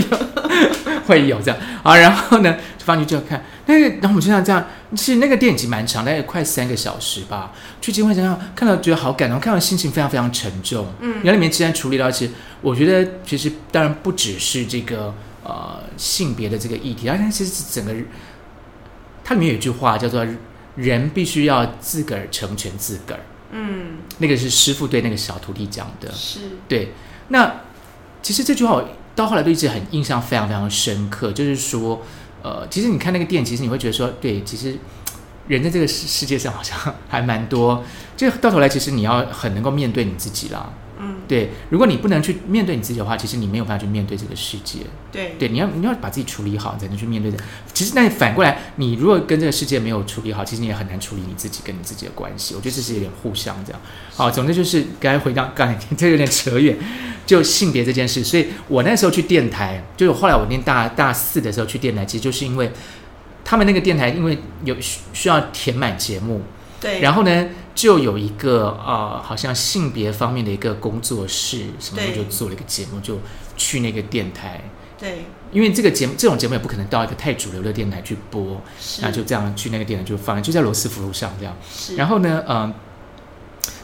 [1.06, 1.96] 会有这样啊。
[1.96, 7.52] 然后呢，就放进去就看那个，然后我们就像这样，其实那个电影集蛮长，大概快三个小时吧。
[7.80, 10.92] 去金会想想看到觉得好感动，看到心情非常非常沉重。
[11.00, 17.92] 嗯，然后里面既然处理到，其实我觉得其实当然不只是这个呃性别的这个议题，而且其实整个
[19.24, 20.26] 它里面有一句话叫做
[20.76, 23.20] “人必须要自个儿成全自个儿”，
[23.52, 26.10] 嗯，那个是师傅对那个小徒弟讲的。
[26.12, 26.92] 是对，
[27.28, 27.60] 那
[28.22, 32.02] 其实这句话我到后来都一直很印象非常非常深刻，就是说，
[32.42, 34.76] 呃，其实你看那个电影，其实你会觉得说，对，其实
[35.48, 37.84] 人在这个世世界上好像还蛮多，
[38.16, 40.72] 就到头来，其实你要很能够面对你自己啦。
[41.02, 44.78] 嗯，对，如果你不能去面对你自己的话，其实你没有办法去面对这个世界。
[45.10, 47.36] 对对，你要你要把自己处理好，才能去面对的。
[47.74, 52.54] 其实，那反过来，你如果跟这个世界没有处理好，其实你也很难处理你自己跟你自己的关系。
[52.54, 53.80] 我觉得这是有点互相这样。
[54.14, 56.76] 好，总之就是该回到刚才这有点扯远，
[57.26, 58.22] 就性别这件事。
[58.22, 62.70] 所以我那时候去电台，就是后来我念大大四的时候去电台，其实就是因为
[63.44, 66.40] 他们那个电台因为有需需要填满节目，
[66.82, 73.20] 对，然后呢，就有一个呃，好像性别方面的一个工作室，什么就做了一个节目，就
[73.56, 74.60] 去那个电台。
[74.98, 75.24] 对。
[75.52, 78.58] 因为这个节目这种节目也不可能到一个太主流的电台去播，
[79.02, 81.54] 那就这样去那个电台就放，就在罗斯福路上这样。
[81.70, 82.72] 是，然后呢，嗯、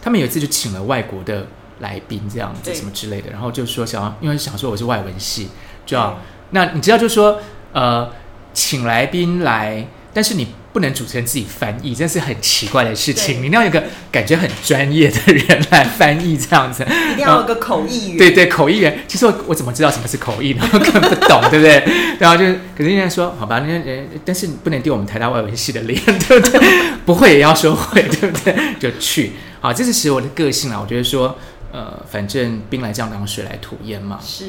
[0.01, 1.47] 他们有一次就请了外国的
[1.81, 5.51] 来宾这样子什么之类的，然后就说想要，因为想说我是外文系，
[5.85, 6.19] 就要
[6.53, 7.39] 那你知道就说
[7.75, 8.11] 呃，
[8.55, 13.43] 请来宾来，但是你不能主持人自己翻译，这是很奇怪的事情。
[13.43, 16.85] 你一定要有一个感觉很专业的人来翻译这样子。
[16.85, 20.65] 一定要有个口译员，对对，口译员，其实我我怎么知道什么是口译呢？
[20.73, 21.83] 我根本不懂，对不对？
[22.21, 26.61] 然后就是，可是人家说，好吧，那呃，但是你不能丢我们台大外文系的脸，对不对？
[27.05, 28.55] 不会也要说会，对不对？
[28.79, 30.79] 就去，好，这是使我的个性啊。
[30.81, 31.37] 我觉得说，
[31.73, 34.21] 呃，反正兵来将挡，水来土掩嘛。
[34.25, 34.45] 是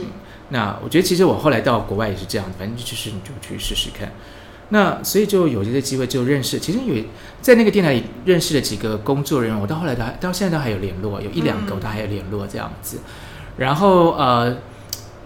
[0.49, 4.11] 那我觉得其实我后来到国外也是这样，反正就是你就去试试看。
[4.69, 7.03] 那所以就有这个机会就认识，其实有
[7.41, 12.99] 在那个电台里认识了几个工作人员，我到后来都还到现在都还有联络，有一两个嗯我都还有联络这样子。
[13.58, 14.58] 然后呃，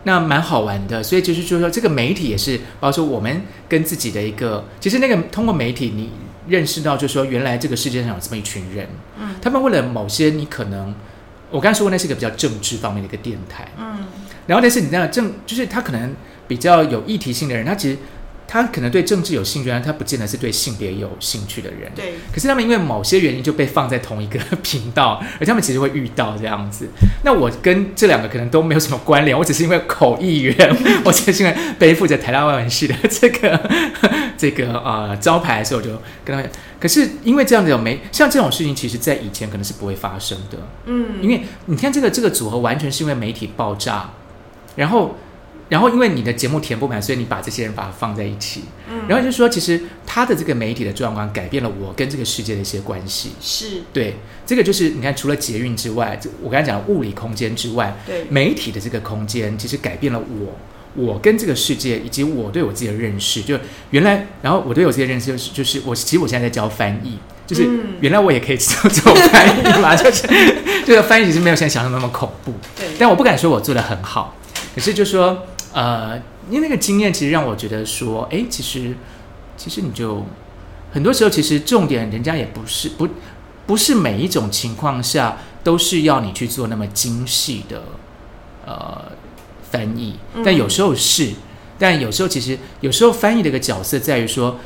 [0.03, 6.09] 那蛮好玩的，所以就是就是说这个媒体也是，包括说我们跟自己的一个，其实那个通过媒体你
[6.47, 8.87] 认识到，就是说原来这个世界上有这么一群人，
[9.19, 10.95] 嗯他们为了某些你可能，
[11.51, 13.97] 我刚才说过那是一个比较政治方面的一个电台，嗯
[14.47, 16.13] 然后但是你知道政就是他可能
[16.47, 17.97] 比较有议题性的人，他其实
[18.47, 21.91] 他可能对政治有兴趣，但他不见得是对性别有兴趣的人。
[21.95, 26.87] 对可是他们因为某些原因就被放在同一个频道，而他们其实会遇到这样子。
[27.23, 30.55] 那我跟这两个可能都没有什么关联，我只是因为口译员，
[31.03, 33.69] 我只是因为背负着台大外文系的这个
[34.37, 35.91] 这个呃招牌，所以我就
[36.23, 36.49] 跟他们。
[36.79, 40.57] 可是因为这样子有没像这种事情，其实在以前可能是不会发生的。
[40.85, 44.09] 嗯，因为你看这个这个组合完全是因为媒体爆炸，
[44.75, 45.15] 然后
[45.73, 53.81] 然后因为你的节目填不满，所以你把这些人把它放在一起，嗯，然后就说其实他的这个媒体的状况改变了我跟这个世界的一些关系，是。
[53.91, 58.25] 对，这个就是你看，除了捷运之外，我刚才讲的物理空间之外，对。
[58.29, 60.55] 媒体的这个空间其实改变了我。
[60.95, 63.57] 我跟这个世界以及我对我自己的认识，就
[63.89, 67.67] 原来，然后我对我自己的认识就是就是我其实我现在在教翻译，就是
[67.99, 70.27] 原来我也可以做做翻译嘛， 就是
[70.85, 74.37] 这个翻译其实没有现在想象那么恐怖，对，但我不敢说我做的很好，
[74.75, 76.17] 可是就说呃，
[76.49, 78.95] 因为那个经验其实让我觉得说，哎，其实
[79.57, 80.25] 其实你就
[80.91, 83.07] 很多时候其实重点人家也不是不
[83.65, 87.83] 不是每一种情况下都是要你去做那么精细的
[88.65, 89.11] 呃。
[89.73, 90.13] 翻译，
[90.45, 91.31] 但有时候是，
[91.79, 94.59] 但有时候其实有时候翻译的一个角色在于说，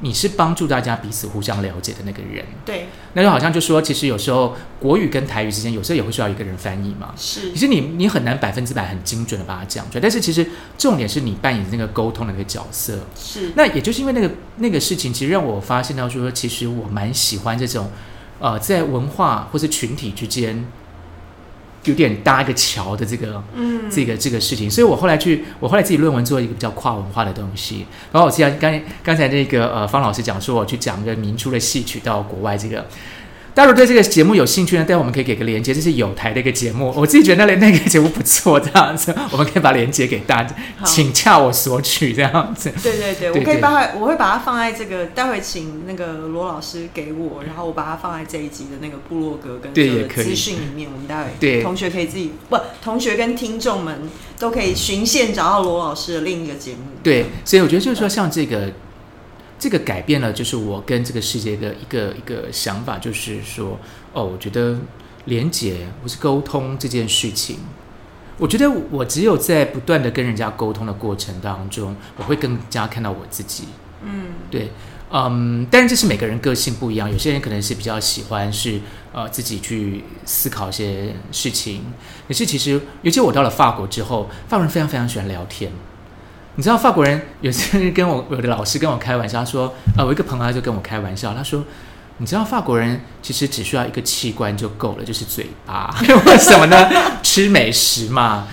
[0.00, 2.44] 你是帮助大家彼此互相了解的那个人。
[2.64, 7.14] 对，那就好像就说，其实有时候国语跟台语之间，有时候也会需要一个人翻译嘛。
[7.16, 12.98] 是，其实你你很难百分之百很精准的把它讲出来，但是其实重点是你扮演那个沟通的那个角色。
[13.16, 17.90] 是，那也就是因为那个那个事情，其实让我发现到说，其实我蛮喜欢这种，
[18.38, 20.66] 呃，在文化或是群体之间。
[21.86, 27.86] 有点搭一个桥的这个，嗯，这个这个事情，所以我后来去，我后来自己论文做一个比较跨文化的东西。
[28.12, 32.86] 然后我记得刚刚才那个呃方老师讲说，我去讲一个民初的戏曲到国外这个。
[33.56, 42.70] 大家如果对这个节目有兴趣呢，待会我们可以给个连接，这是有台的一个节目，我自己觉得那那个节目不错，这样子，我们可以把连接给大家，请洽我索取这样子。
[42.82, 54.02] 对对对，我可以把它，我会把它放在这个，待会请那个罗老师给我，然后我把它放在这一集的那个部落格跟这个资讯里面，我们待会对同学可以自己不，同学跟听众们
[54.38, 56.80] 都可以循线找到罗老师的另一个节目。
[57.02, 58.70] 对，所以我觉得就是说，像这个。
[59.58, 63.78] 这个改变了，就是我跟这个世界的一个一个想法，就是说，
[64.12, 64.76] 哦，我觉得
[65.24, 67.58] 连接或是沟通这件事情，
[68.38, 73.64] 我觉得我只有在不断的跟人家沟通的过程当中，我会更加看到我自己。
[74.02, 74.70] 嗯，对，
[75.10, 78.78] 嗯，但是这是每个人个性不一样，有些人可能是比较喜欢是
[79.12, 81.82] 呃自己去思考一些事情，
[82.28, 85.72] 可是其实，尤其我到了法国之后，法国人非常非常喜欢聊天。
[86.56, 91.62] 你知道法国人有些人跟我我的老师跟我开玩笑说，呃，我一个朋友就跟我开玩笑，他说，
[92.16, 95.94] 你知道法国人其实只需要一个器官就够了，就是嘴巴。
[96.24, 96.90] 为什么呢？
[97.22, 98.48] 吃美食嘛，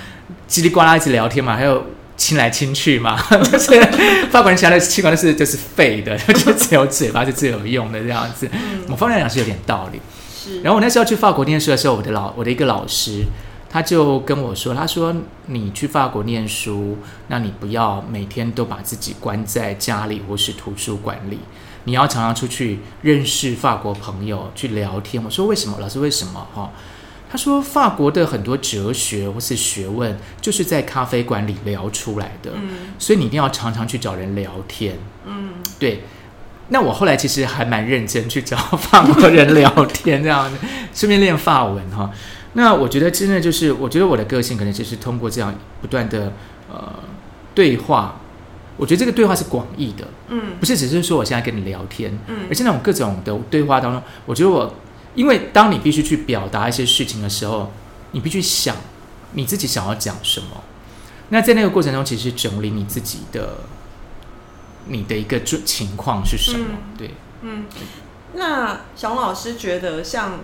[0.50, 1.82] 叽里呱啦一直聊天嘛，还有
[2.18, 3.18] 亲来亲去嘛。
[3.50, 3.82] 就是
[4.30, 8.50] 法国人其他的器官都是就是废的， 就只有嘴巴是最有用的这样子。
[8.90, 10.02] 我方面来讲是有点道理。
[10.36, 10.62] 是。
[10.62, 13.24] 然后我那时候去法国念书的时候，我的老我的一个老师。
[13.74, 15.12] 他就跟我说：“他说
[15.48, 16.96] 你去法国念书，
[17.28, 21.40] 那你不要每天都把自己关在家里或是图书馆里，
[21.86, 25.80] 你要常常出去认识法国朋友，去聊天。”我说：“为什么？
[25.80, 26.70] 老师为什么？”哈，
[27.32, 32.52] 他说：“法国的很多哲学或是学问，就是在咖啡馆里聊出来的，
[33.00, 36.04] 所以你一定要常常去找人聊天。”嗯，对。
[36.70, 40.58] 那我后来其实还蛮认真去找法国人聊天，这样子
[40.94, 42.12] 顺便练法文哈。
[42.56, 46.32] 那我觉得真的就是，我觉得我的个性可能就是通过这样不断的
[46.72, 47.00] 呃
[47.56, 48.20] 对话，
[48.78, 54.72] 我觉得这个对话是广义的，嗯，不是只是说我现在跟你聊天，嗯，而是那种各种的对话当中，我觉得我，
[55.16, 57.72] 因为当你必须去表达一些事情的时候，
[58.12, 58.76] 你必须想
[59.32, 60.64] 你自己想要讲什么，
[61.30, 63.62] 那在那个过程中，其实整理你自己的
[64.86, 67.66] 你的一个情况是什么，对，嗯，
[68.36, 70.42] 那小龙老师觉得像。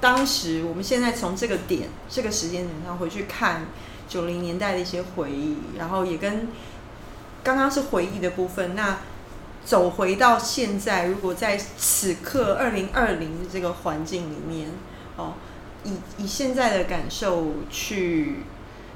[0.00, 3.66] 当时，我们现在从这个点、这个时间点上回去看
[4.08, 6.48] 九零年代的一些回忆，然后也跟
[7.44, 8.74] 刚刚是回忆的部分。
[8.74, 9.00] 那
[9.62, 14.70] 走回到现在，如果在此刻二零二零的这个环境里面，
[15.16, 15.34] 哦，
[15.84, 18.36] 以以现在的感受去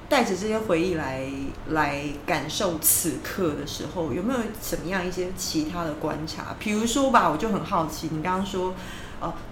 [0.08, 1.26] 带着这些回忆来
[1.68, 6.56] 来感受此刻的时候，有没有怎么样一些其他的观察？
[6.58, 8.74] 比如说吧，我就很好奇，你刚刚说。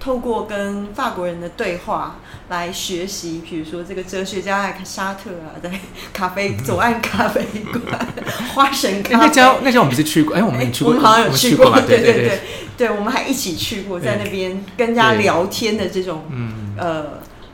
[0.01, 5.71] 透过跟法国人的对话来学习，比如说这个哲学家爱沙特啊，在
[6.13, 8.07] 咖啡左岸咖啡馆，
[8.55, 9.17] 花神咖啡。
[9.27, 12.41] 那家那家我们不是去过，哎，我们去过，我们好像有去过，对对对
[12.77, 17.05] 对，我们还一起去过，在那边跟人家聊天的这种，嗯呃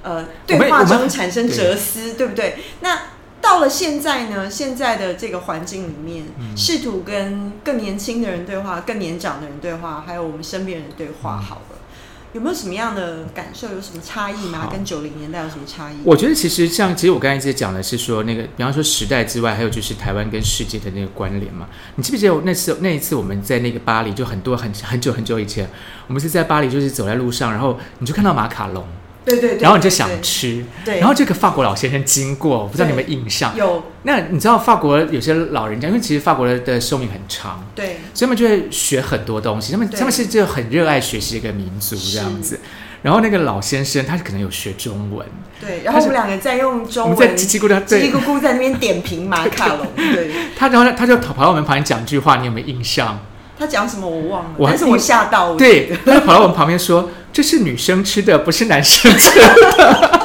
[0.02, 2.56] 呃，对话中产生哲思，对不对？
[2.80, 2.98] 那
[3.40, 4.50] 到了现在呢？
[4.50, 6.24] 现在的这个环境里面，
[6.56, 11.77] 试图跟更年轻的人对话，更年长的人对话，还有我们身边人对话，好了。
[12.34, 13.68] 有没有什么样的感受？
[13.68, 14.68] 有什么差异吗？
[14.70, 15.96] 跟九零年代有什么差异？
[16.04, 21.66] 我觉得其实像，其实我刚才一直讲的是说，那个比方说时代之外，还有就是台湾跟世界的那个关联嘛。
[21.96, 25.68] 你记不记得那次那一次我们在那个巴黎，就很多很很久很久以前，
[26.06, 28.86] 我们是在巴黎，就是走在路上，然后你就看到马卡龙。
[29.28, 33.54] 对对对，然后你就想对吃，对，然后这个法国老先生经过，我不知道你有没有印象？
[33.56, 33.82] 有。
[34.04, 37.98] 那你知道法国有些老人家，因为其实法国的的寿命很长，对。
[38.14, 39.72] 所以他们就会学很多东西。
[39.72, 42.58] 他们他们是就很热爱学习一个民族这样子。
[43.02, 45.24] 然后那个老先生他可能有学中文，
[45.60, 48.02] 对，然后我们两个在用中文们在叽叽咕咕对。
[48.02, 50.32] 叽叽咕咕在那边点评马卡龙，对。
[50.58, 53.20] 他，然后他就跑到我们旁边讲句话，你有没有印象？
[53.58, 60.20] 他讲什么我忘了，但是我吓到，我对，他就跑到我们旁边说：“这是女生吃的，不是男生吃的。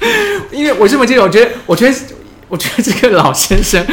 [0.50, 1.96] ”因为我这么记得，我觉得，我觉得，
[2.48, 3.86] 我觉得这个老先生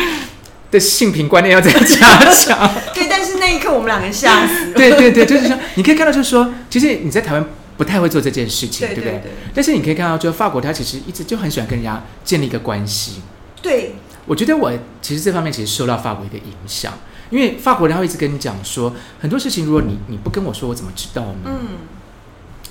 [0.71, 2.69] 的性平观念要再加强。
[2.95, 7.45] 对，但是那一刻我们两个吓死了，对对对，就是说，你可以看到，就是说，其实你在台湾
[7.77, 9.19] 不太会做这件事情，对对不对？
[9.19, 13.21] 对但是你可以看到，就法国，他其实一直就很喜欢跟人家建立一个关系。
[13.61, 14.71] 对我觉得我
[15.01, 16.91] 其实这方面其实受到法国一个影响，
[17.29, 21.37] 因为法国人他会一直跟你讲说，很多事情如果你你不跟我说，我怎么知道呢？
[21.45, 21.67] 嗯，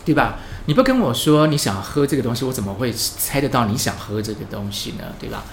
[0.04, 0.38] 对吧？
[0.66, 5.04] 你不跟我说你想喝这个东西，我怎么会猜得到你想喝这个东西呢？
[5.18, 5.44] 对吧？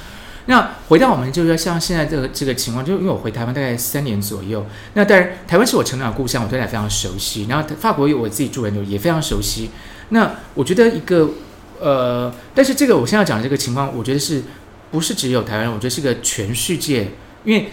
[0.45, 7.45] 那回到我们就是说，像现在这个这个情况，就因为我回台湾大概三年左右，那当然台湾是我成长的故乡，我对它非常熟悉。
[7.47, 9.69] 然后法国有我自己住的也非常熟悉。
[10.09, 11.29] 那我觉得一个
[11.79, 14.43] 呃，但是这个我现在要讲的这个情况，我觉得是
[14.91, 15.71] 不是只有台湾？
[15.71, 17.11] 我觉得是个全世界，
[17.45, 17.69] 因为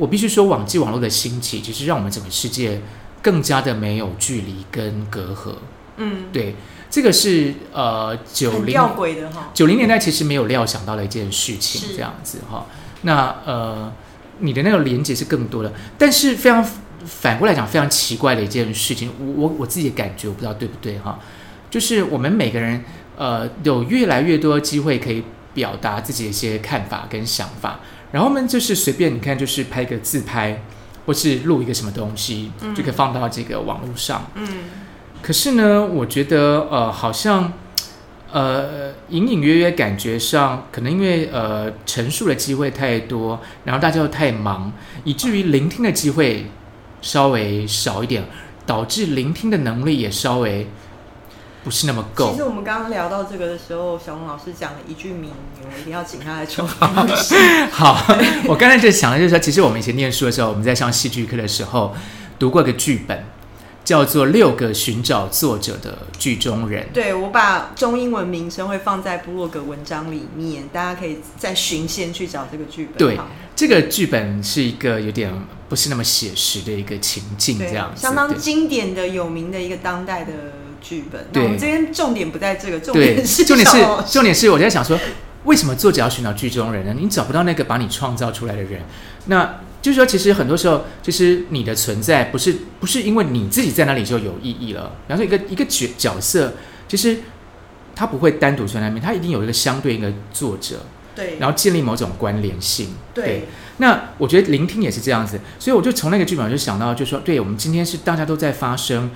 [0.00, 2.80] 我必须说，网际网络的兴起，其实让我们整个世界
[3.20, 5.54] 更加的没有距离跟隔阂。
[5.98, 6.56] 嗯，对，
[6.88, 8.74] 这个是呃九零
[9.52, 11.94] 九零年代其实没有料想到的一件事情，是。
[11.94, 12.64] 这样子哈。
[13.02, 13.92] 那呃，
[14.38, 16.64] 你的那个连接是更多的，但是非常
[17.04, 21.18] 反过来讲，非常奇怪的一件事情，我我我自己的感觉，我不知道对不对哈，
[21.70, 22.82] 就是我们每个人
[23.18, 25.22] 呃有越来越多机会可以
[25.52, 27.80] 表达自己的一些看法跟想法，
[28.12, 30.62] 然后我们就是随便你看，就是拍个自拍，
[31.06, 34.30] 或是录一个什么东西，嗯就可以放到这个网络上。
[34.34, 34.46] 嗯，
[35.22, 37.52] 可是呢，我觉得呃，好像
[38.32, 44.72] 呃，隐隐约约感觉上，可能因为呃陈述的机会太多，然后大家又太忙，
[45.04, 46.46] 以至于聆听的机会
[47.02, 48.24] 稍微少一点，
[48.64, 50.66] 导致聆听的能力也稍微
[51.62, 52.44] 不是那么够其实。
[52.44, 55.30] 我们刚刚聊到这个的时候，小龙老师讲了一句名
[55.60, 57.36] 言，我一定要请他来重复一下。
[57.70, 58.06] 好，
[58.46, 61.94] 我刚才就想的就是说，其实我们以前念书的时候，我们在上戏剧课的时候
[62.38, 63.24] 读过一个剧本，
[63.84, 66.84] 叫做《六个寻找作者的剧中人》。
[66.92, 72.96] 对，我把中英文名称会放在部落格文章里面，大家可以再寻线去找这个剧本。
[72.96, 73.18] 对
[73.54, 75.30] 这个剧本是一个有点
[75.68, 78.00] 不是那么写实的一个情境，这样，子。
[78.00, 80.32] 相当经典的、有名的一个当代的
[80.80, 81.26] 剧本。
[81.28, 84.98] 那对我们今天重点不在这个，重，点是重点是重点是 我在想说，
[85.44, 86.94] 为什么作者要寻找剧中人呢？
[86.98, 88.82] 你找不到那个把你创造出来的人，
[89.26, 94.92] 那就是说，其实很多时候，其实你的存在不是不是因为你自己在那里就有意义了。
[95.06, 96.52] 比方说，一个一个角角色，
[96.86, 97.18] 其实
[97.94, 100.80] 他不会单独存在那边，他一定有一个相对应的作者，
[101.14, 102.88] 对，然后建立某种关联性。
[103.14, 109.10] 对那我觉得聆听也是这样子，所以我就从那个剧本我就想到，就说，对我们今天是大家都在发声，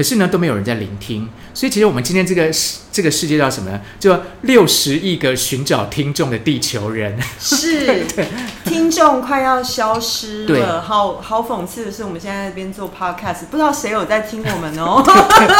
[0.00, 3.78] 可是呢都没有人在聆听，所以其实我们今天这个世这个世界叫什么呢？
[3.98, 7.20] 就六十亿个寻找听众的地球人。
[7.38, 8.06] 是
[8.64, 10.60] 听众快要消失对。
[10.60, 15.04] 了，好好讽刺的是，我们现在在这边做 podcast，不知道谁有在听我们哦。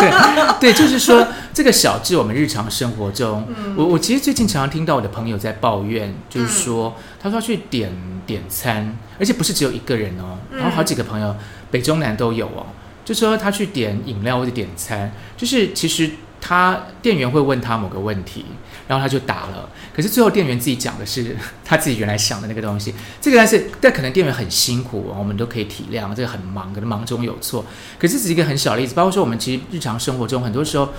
[0.59, 7.93] 对，就是说这个小智我们日常生活中，我我其实最近常常听到我的朋友在抱怨，就是说、他说要去点
[8.27, 11.37] 点餐，而且不是只有一个人哦，然后好几个朋友，
[11.71, 12.65] 北中南都有哦，
[13.11, 16.09] 就说他去点饮料或者点餐，就是其实
[16.41, 18.45] 他店员会问他某个问题，
[18.87, 27.65] 然后他就答了，可是最后店员自己讲的是他自己原来想的那个东西，这个但是但可能店员很辛苦，我们都可以体谅，这个很忙，可能忙中有错，
[27.99, 30.91] 可是只是一个很小的例子，包括说我们其实日常生活中很多时候，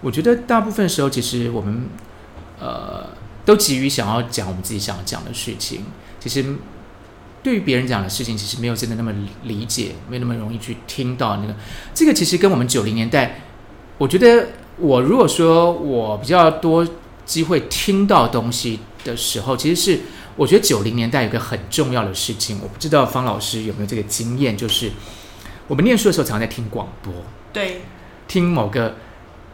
[0.00, 1.86] 我觉得大部分时候其实我们
[2.58, 3.06] 呃
[3.44, 5.84] 都急于想要讲我们自己想要讲的事情，
[6.18, 6.44] 其实
[7.42, 9.12] 对于别人讲的事情，其实没有真的那么
[9.44, 11.54] 理解，没有那么容易去听到那个。
[11.94, 13.40] 这个其实跟我们九零年代，
[13.98, 16.86] 我觉得我如果说我比较多
[17.24, 20.00] 机会听到东西的时候，其实是
[20.36, 24.90] 我觉得九零年代有个很重要的事情，我不知道方老师有没有这个经验，就是
[25.66, 27.12] 我们念书的时候常常在听广播，
[27.52, 27.82] 对，
[28.28, 28.96] 听某个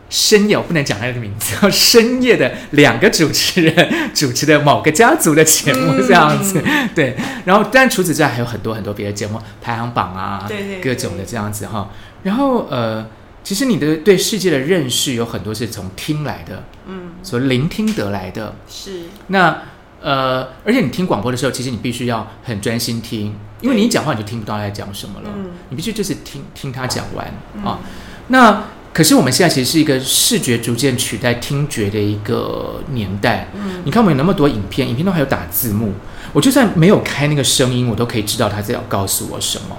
[0.08, 6.62] 深夜，我不能讲他的名字，叫 深夜的两个主持人主持的某个家族的节目嗯这样子，
[6.94, 7.16] 对。
[7.44, 11.90] 然后，但除此之外还有很多很多别的节目，排行榜啊，对对对各种的这样子哈。
[12.22, 13.06] 然后呃，
[13.42, 18.54] 其实你的对世界的认识有很多是从听来的，嗯，所聆听得来的。
[18.68, 19.62] 是，那
[20.00, 27.80] 呃，而且你听广播的时候，其实你必须要很专心听，因为你一讲话你就听不到他在讲什么了，嗯你必须就是听听他讲完嗯啊。
[28.28, 28.64] 那
[28.96, 33.46] 可是我们现在其实是一个视觉逐渐取代听觉的一个年代。
[33.54, 35.92] 嗯，你看我们有那么多影片，影片都还有打字幕，
[36.32, 39.76] 我就算没有开那个声音，我都可以知道他在要告诉我什么，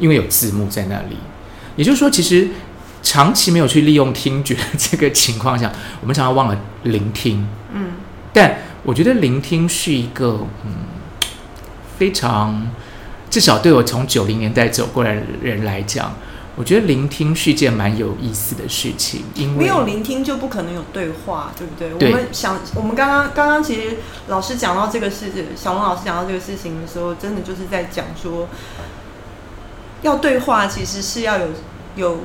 [0.00, 1.16] 因为有字幕在那里。
[1.76, 2.48] 也就是说，其实
[3.04, 7.46] 长期没有去利用听觉这个情况下，我们常常忘了聆听。
[7.72, 7.92] 嗯，
[8.32, 10.72] 但我觉得聆听是一个嗯
[11.96, 12.68] 非常，
[13.30, 16.12] 至少对我从九零年代走过来的人来讲。
[16.58, 22.10] 我觉得聆听是一件蛮有意思的事情，因为没有聆听就不可能有对话，对不对？
[22.10, 28.48] 我们想，我们刚刚刚刚其实老师讲到这个事，小龙老师讲到这个事情的时候，真的就是在讲说，
[30.02, 31.46] 要对话其实是要有
[31.94, 32.18] 有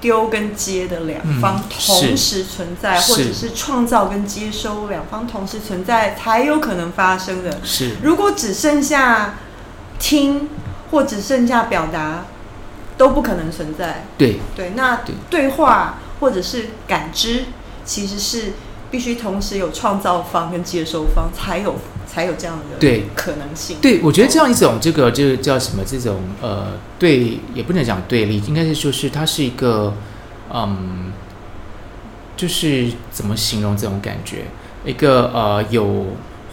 [0.00, 7.60] 丢跟接的两方同时存在，或者是创造跟接收两方同时存在才有可能发生的。
[7.62, 9.34] 是，如果只剩下
[9.98, 10.48] 听
[10.90, 12.24] 或只剩下表达。
[12.96, 14.04] 都不可能存在。
[14.16, 17.44] 对对，那对话或者是感知，
[17.84, 18.52] 其实是
[18.90, 21.76] 必须同时有创造方跟接收方，才有
[22.06, 23.78] 才有这样的对可能性。
[23.80, 25.82] 对，我觉得这样一种这个就叫什么？
[25.84, 29.94] 这种呃，对，也不能讲对立，应该是说是它是一个
[30.52, 31.12] 嗯，
[32.36, 34.44] 就是怎么形容这种感觉？
[34.84, 36.06] 一个呃有。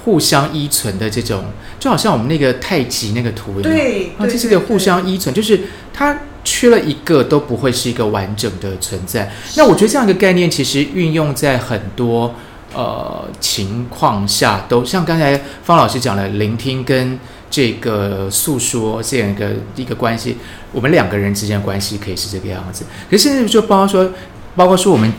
[0.04, 1.44] 互相依存的这种，
[1.80, 5.62] 就好像我们那个太极那个图一样，对，啊，这是个互相依存，就是
[5.94, 6.22] 它
[6.62, 9.32] 缺了一个都不会是一个完整的存在。
[9.56, 12.32] 那我觉得这样一个概念其实运用在很多
[12.76, 20.38] 呃情况下，都像刚才方老师讲的，聆听跟这个诉说这样一个一个关系，
[20.72, 22.86] 我们两个人之间的关系可以是这个样子。
[23.10, 24.12] 可是现在就包括说，
[24.56, 25.12] 包括说我们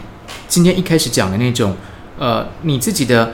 [0.47, 1.75] 今天一开始讲的那种，
[2.21, 3.33] 呃，你自己的。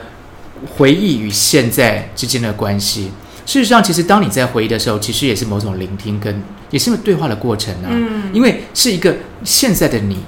[0.75, 3.09] 回忆与现在之间的关系，
[3.49, 6.39] 事实上，其实当你在回忆的时候，其实也是某种聆听，跟
[6.69, 7.89] 也是对话的过程啊。
[7.89, 9.11] 嗯，因为是一个
[9.43, 10.19] 现在的你，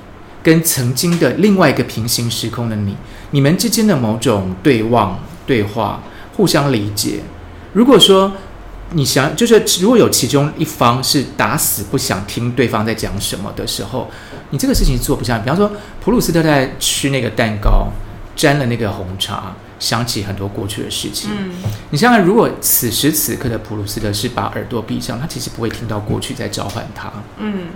[0.42, 2.98] 跟曾经的另外一个平行时空的你，
[3.30, 6.02] 你们之间的某种对望、对话、
[6.36, 7.20] 互相理解。
[7.74, 8.32] 如果说
[8.94, 14.10] 你想，就是如果有其中一方是打死不想听对方在讲什么的时候，
[14.50, 15.38] 你这个事情做不下。
[15.38, 15.72] 比方说，
[16.04, 17.90] 普鲁斯特在吃那个蛋糕，
[18.36, 19.54] 沾了那个红茶。
[19.82, 21.32] 想起很多过去的事情。
[21.34, 21.52] 嗯，
[21.90, 27.12] 你想想，如果此时此刻的普鲁斯特是把耳朵闭上，他其实不会听到过去在召唤他。
[27.40, 27.70] 嗯，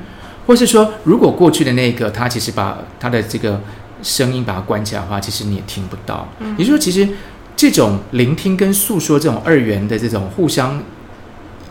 [0.45, 3.59] 或是说，如果过去的那个他其实把他的这个
[4.03, 6.27] 声音把它关起来的话，其实你也听不到。
[6.39, 7.09] 嗯，也就是说，其实
[7.55, 10.79] 这种聆听跟诉说这种二元的这种互相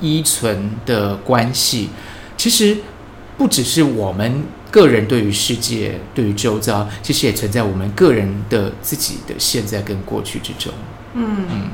[0.00, 1.90] 依存的关系，
[2.36, 2.76] 其实
[3.38, 4.42] 不只是我们。
[4.74, 10.72] 个人对于世界、对于周遭，其实也存在我们个人的自己的现在跟过去之中。
[11.12, 11.70] 嗯嗯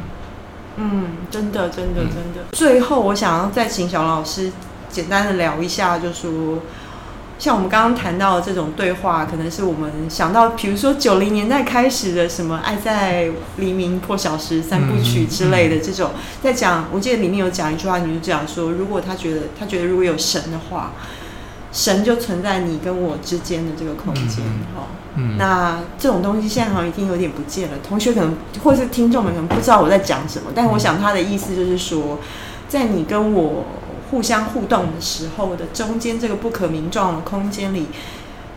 [0.76, 2.44] 嗯，真的真的真的。
[2.53, 4.53] 最后，我想要再请小老师
[4.90, 6.59] 简单的聊一下，就说
[7.38, 16.11] 像我们刚刚谈到的这种对话，可能是我们想到，比如说九零年代开始的什么《爱在黎明破晓时》三部曲之类的这种，
[16.42, 20.92] 在讲，我记得里面有讲一句话，你就讲说，如果他觉得他觉得如果有神的话。
[21.73, 24.45] 神就存在你跟我之间的这个空间，
[24.75, 24.87] 哈，
[25.39, 27.79] 那这种东西现在好像已经有点不见了。
[27.87, 32.18] 同学可能或是听众们可能不知道我在讲什么，但我想他的意思就是说，
[32.68, 33.64] 在你跟我
[34.11, 37.87] 互相互动的时候的中间这个不可名状的空间里。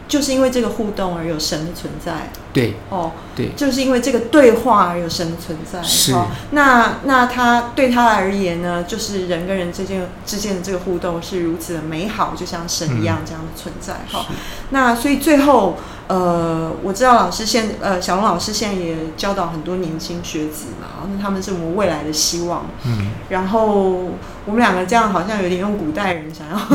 [0.06, 6.16] 就是因为这个互动而有神的存在，对，哦，对，就是因为这个对话而有神的存在，是。
[6.52, 14.28] 那那他对他而言呢，就是人跟人之间之间的这个互动是如此的美好，就像神一样这样的存在，哈。
[14.70, 15.78] 那所以最后。
[16.06, 22.66] 呃，我知道老师现呃小龙老师现在也教导很多年轻学子嘛，那他们是我们未来的希望。
[22.86, 24.12] 嗯，然后
[24.46, 26.60] 我们两个这样好像有点用古代人想要，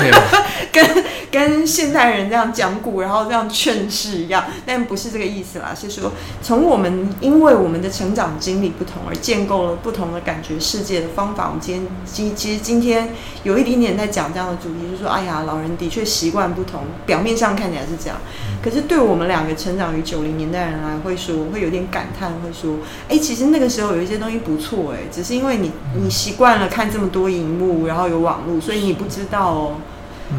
[0.72, 6.10] 跟跟现代人这样讲古，然后这样劝世一样，但不是这个意思啦，是说
[6.42, 11.46] 从我们因为我们的成长经历不同而建构了不同的感觉世界的方法。
[11.48, 13.10] 我们今天其其实今天
[13.44, 17.82] 有一点点在讲这样的主题，就是说，哎呀，老人的确习惯不同，表面上看起来。
[17.82, 18.16] 是这样，
[18.62, 22.76] 可是对我们两个成长于九零年代人来，会说会有点感叹，会说，
[23.08, 29.74] 哎，其实那个时候有一些东西不错，哎，只是因为你你习惯了看这么多荧幕，然后有网络，所以你不知道哦。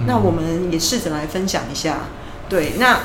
[0.07, 1.97] 那我们也试着来分享一下，
[2.49, 2.97] 对，那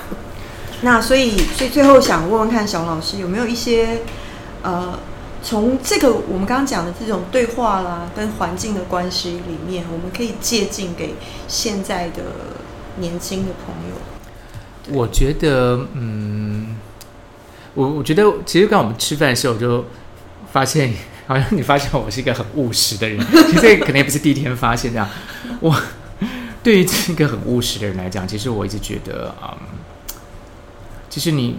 [0.83, 4.03] 那所以所以最后想问问看，小老师有没有一些
[4.63, 4.99] 呃，
[5.43, 11.15] 从这个我们刚刚讲的这种对话啦，跟环境的关系里面，我们可以借鉴给
[11.49, 12.23] 现在的
[12.99, 14.97] 年轻的朋友。
[14.97, 16.77] 我觉得，嗯，
[17.75, 19.85] 我我觉得，其实刚我们吃饭的时候，我就
[20.51, 20.95] 发现，
[21.27, 23.19] 好像你发现我是一个很务实的人。
[23.51, 25.07] 其实可能也不是第一天发现这样。
[25.61, 25.75] 我
[26.63, 29.59] 对于这个很务实的人来讲，其实我一直觉得，嗯，
[31.19, 31.57] 其实你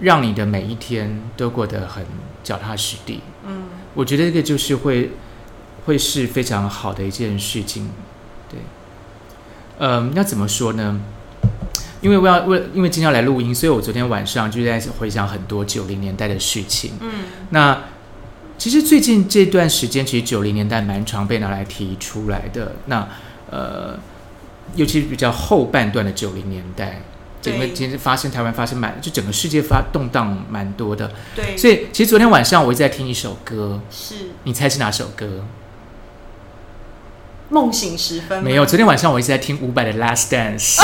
[0.00, 2.06] 让你的每一天都过得很
[2.44, 5.10] 脚踏实地，嗯，我觉得这个就是会
[5.84, 7.90] 会是非常好的一件事情。
[8.48, 8.60] 对，
[9.80, 11.00] 嗯，要怎么说呢？
[12.00, 16.92] 因为我要为因为今天要来录音，所以我昨天晚上就在回想很多九零年代的事情。
[17.00, 17.10] 嗯，
[17.50, 17.82] 那
[18.56, 22.76] 其实最近这段时间，其实九零年代蛮常被拿来提出来的。
[22.86, 23.08] 那
[23.50, 23.98] 呃，
[24.76, 27.02] 尤其是比较后半段的九零年代，
[27.44, 31.10] 整个对其实发生台湾发生蛮就整个世界发动荡蛮多的。
[31.36, 34.14] 对，所以其实昨天晚上我一直在听一首歌，是
[34.44, 35.44] 你猜是哪首歌？
[37.50, 40.76] 梦醒时分吗没有，昨天晚上我一直在听伍佰的《Last Dance》，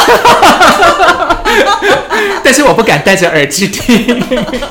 [2.45, 4.23] 但是我不敢戴着耳机听，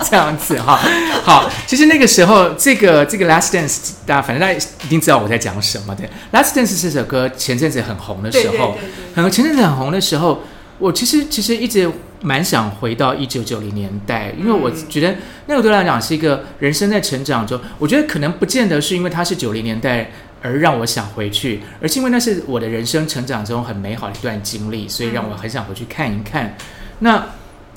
[0.08, 0.80] 这样子哈。
[1.24, 3.76] 好，其实那个时候，这个这个《Last Dance》，
[4.06, 6.04] 大家反正大家一定知道我在讲什么的。
[6.32, 10.44] 《Last Dance》这首歌前阵子很红的时候，对对对对很前阵子很红的时候，
[10.80, 11.90] 我其实其实一直
[12.22, 15.16] 蛮想回到一九九零年代，因为我嗯觉得
[15.46, 20.10] 那个对我来讲是一个人生在成长中，我觉得可能不见得是因为它是九零年代
[20.42, 26.56] 而让我想回去，而是因为那是我的人生成长中很美好的一段经历，所以让我很想回去看一看。
[27.00, 27.28] 那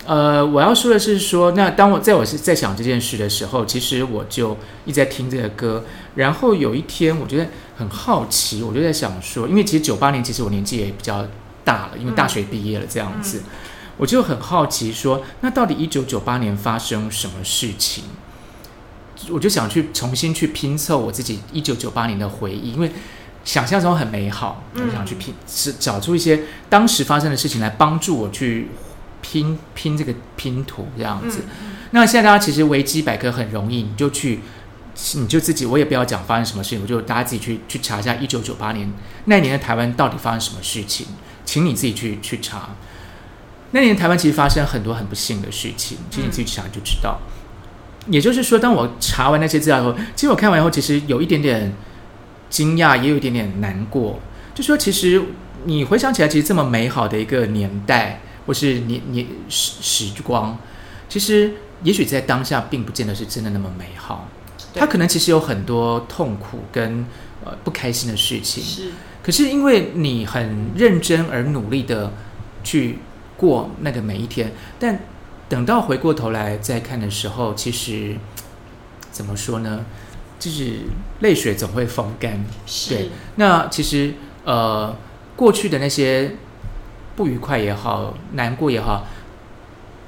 [0.05, 5.85] 呃，我要说的是说，那当我在我是在想这件事的时候，其实我就一直在听这个歌。
[6.17, 7.47] 然后有一天，我觉得
[7.77, 11.25] 很好奇，我就在想说，因为其实九八年其实我年纪也比较
[11.65, 13.43] 大了，因为大学毕业了这样子，
[13.97, 18.05] 我就很好奇说，那到底一九九八年发生什么事情？
[19.31, 22.91] 我就想去重新去拼凑我自己一九九八年的回忆，因为
[23.45, 28.69] 想象中很美好，我嗯想去拼是找出一些当时发生的事情来帮助我去
[29.21, 31.43] 拼拼这个拼图这样子。
[31.93, 34.41] 那现在大家其实维基百科很容易，你就去，
[35.15, 38.93] 你就自己，我也不要讲发生什么事情，我就大家自己去去查一下一九九八年
[39.27, 41.07] 那年的台湾到底发生什么事情，
[41.53, 42.71] 请你自己去去查。
[43.73, 47.21] 那年台湾其实发生很多很不幸的事情，其实你自己去查就知道。
[48.07, 51.71] 也就是说，当我查完那些资料以后，其实我看完以后，其实有一点点
[52.49, 54.19] 惊讶，也有一点点难过。
[54.55, 55.23] 就说其实
[55.65, 60.57] 你回想起来，其实这么美好的一个年代，或是年年时时光，
[61.11, 64.27] 其实也许在当下并不见得是真的那么美好。
[64.73, 67.05] 对它可能其实有很多痛苦跟
[67.45, 68.65] 呃不开心的事情。
[68.65, 68.93] 是
[69.23, 72.13] 可是因为你很认真而努力的
[72.65, 72.99] 去
[73.37, 75.01] 过那个每一天，但
[75.49, 78.17] 等到回过头来再看的时候，其实
[79.11, 79.85] 怎么说呢？
[80.39, 80.81] 就是
[81.21, 82.45] 泪水总会风干。
[82.89, 84.15] 对是，那其实
[84.45, 84.97] 呃，
[85.37, 86.33] 过去的那些
[87.15, 89.07] 不愉快也好，难过也好，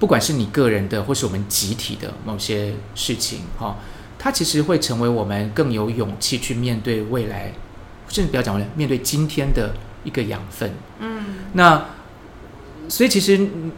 [0.01, 3.77] 不管是你个人的，或是我们集体的某些事情，哈、
[4.19, 7.53] 它其实会成为我们更有勇气去面对未来，
[8.09, 9.75] 甚至不要讲未来，面对今天的
[10.05, 10.73] 一个养分。
[11.01, 11.25] 嗯，
[11.55, 11.87] 那
[12.89, 13.73] 所以其实嗯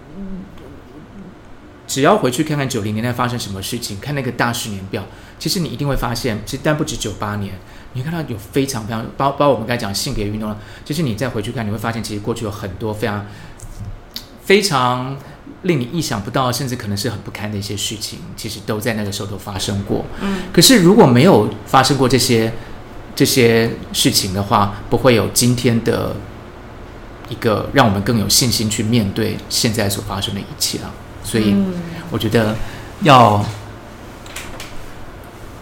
[1.87, 5.05] 只要回去看看九零年代发生什么事情，看那个大十年表，
[5.39, 7.55] 其实你一定会发现，其实但不止九八年，
[7.93, 13.24] 你看到有非常非常包包括我们刚才讲性别运动了，其实你再回去看，你会发现其实过去有很多非常
[14.43, 15.16] 非常
[15.62, 20.05] 令你意想不到，甚至可能是很不堪的一些事情，其实都在那个时候都发生过。
[20.20, 22.53] 嗯，可是如果没有发生过这些
[23.17, 26.14] 这些事情的话，不会有今天的
[27.29, 30.93] 一个让我们更有信心去面对现在所发生的一切啊。
[31.25, 31.73] 所以嗯
[32.11, 32.55] 我觉得
[33.01, 33.45] 要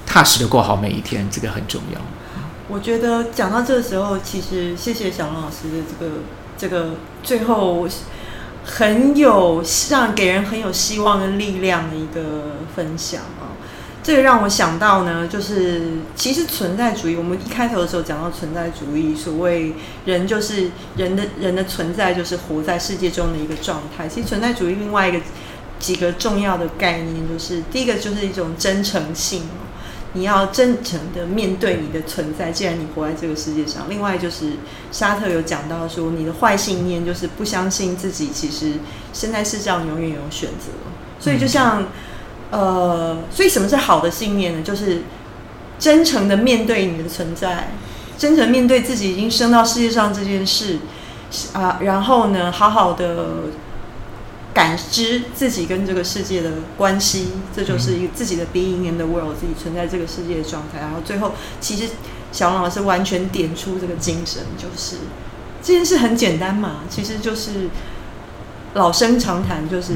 [0.04, 2.00] 踏实的过好每一天，这个很重要。
[2.68, 6.12] 我觉得讲到这个时候，其实谢谢小龙老师的这个
[6.58, 7.88] 这个最后
[8.64, 13.53] 很有让给人很有希望跟力量的一个分享啊。
[14.04, 15.80] 这个让我想到呢，就是
[16.14, 19.72] 其实存在主义，我们一开头的时候讲到存在主义，所谓
[20.04, 24.06] 人就是人的人的存在就是活在世界中的一个状态。
[24.06, 25.18] 其实存在主义另外一个
[25.80, 29.44] 几个重要的概念，就是第一个就是一种真诚性。
[30.16, 33.86] 你要真诚的面对你的存在，既然你活在这个世界上。
[33.88, 34.52] 另外就是
[34.92, 38.74] 沙特有讲到说，你的坏信念就是不相信自己其实
[39.12, 40.70] 现在世上永远有选择。
[41.18, 41.84] 所以就像、
[42.54, 44.62] 呃，所以什么是好的信念呢？
[44.62, 45.02] 就是
[45.76, 47.72] 真诚的面对你的存在，
[48.16, 50.78] 真诚面对自己已经生到世界上这件事
[51.52, 53.26] 啊，然后呢，好好的
[54.52, 60.78] 感知自己跟这个世界的关系，这就是一个自己的 being in the world，自己存在这个世界的状态。
[60.78, 61.88] 然后最后，其实
[62.30, 64.98] 小王老师完全点出这个精神，就是
[65.60, 67.68] 这件事很简单嘛，其实就是
[68.74, 69.94] 老生常谈，就是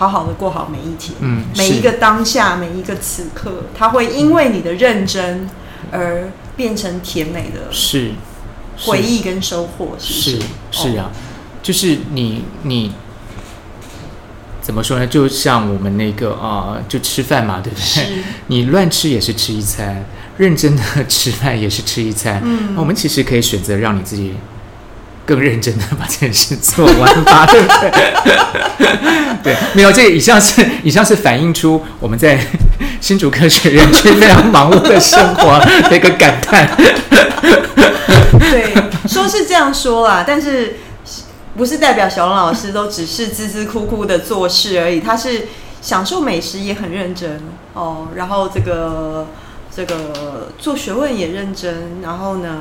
[0.00, 5.46] 好好的过好每一天，嗯每一个当下，每一个此刻，它会因为你的认真
[5.92, 8.12] 而变成甜美的是
[8.78, 10.38] 是回忆跟收获，是
[10.70, 11.10] 是啊，
[11.62, 12.92] 就是你你
[14.62, 15.06] 怎么说呢？
[15.06, 18.22] 就像我们那个啊、就吃饭嘛，对不对？
[18.48, 20.02] 你乱吃也是吃一餐，
[20.38, 22.40] 认真的吃饭也是吃一餐。
[22.42, 24.32] 嗯我们其实可以选择让你自己
[25.30, 27.90] 更认真的把这件事做完吧，对不对？
[29.44, 32.36] 对，没有这以上是以上是反映出我们在
[33.00, 35.56] 新竹科学园区非常忙碌的生活
[35.88, 36.68] 的一个感叹。
[38.50, 38.74] 对，
[39.06, 40.78] 说是这样说啦，但是
[41.56, 45.46] 不是代表小龙老师都只是孜孜哭哭的做事而已，他是
[45.80, 47.40] 享受美食也很认真
[47.74, 49.28] 哦，然后这个
[49.72, 52.58] 这个做学问也认真，然后呢。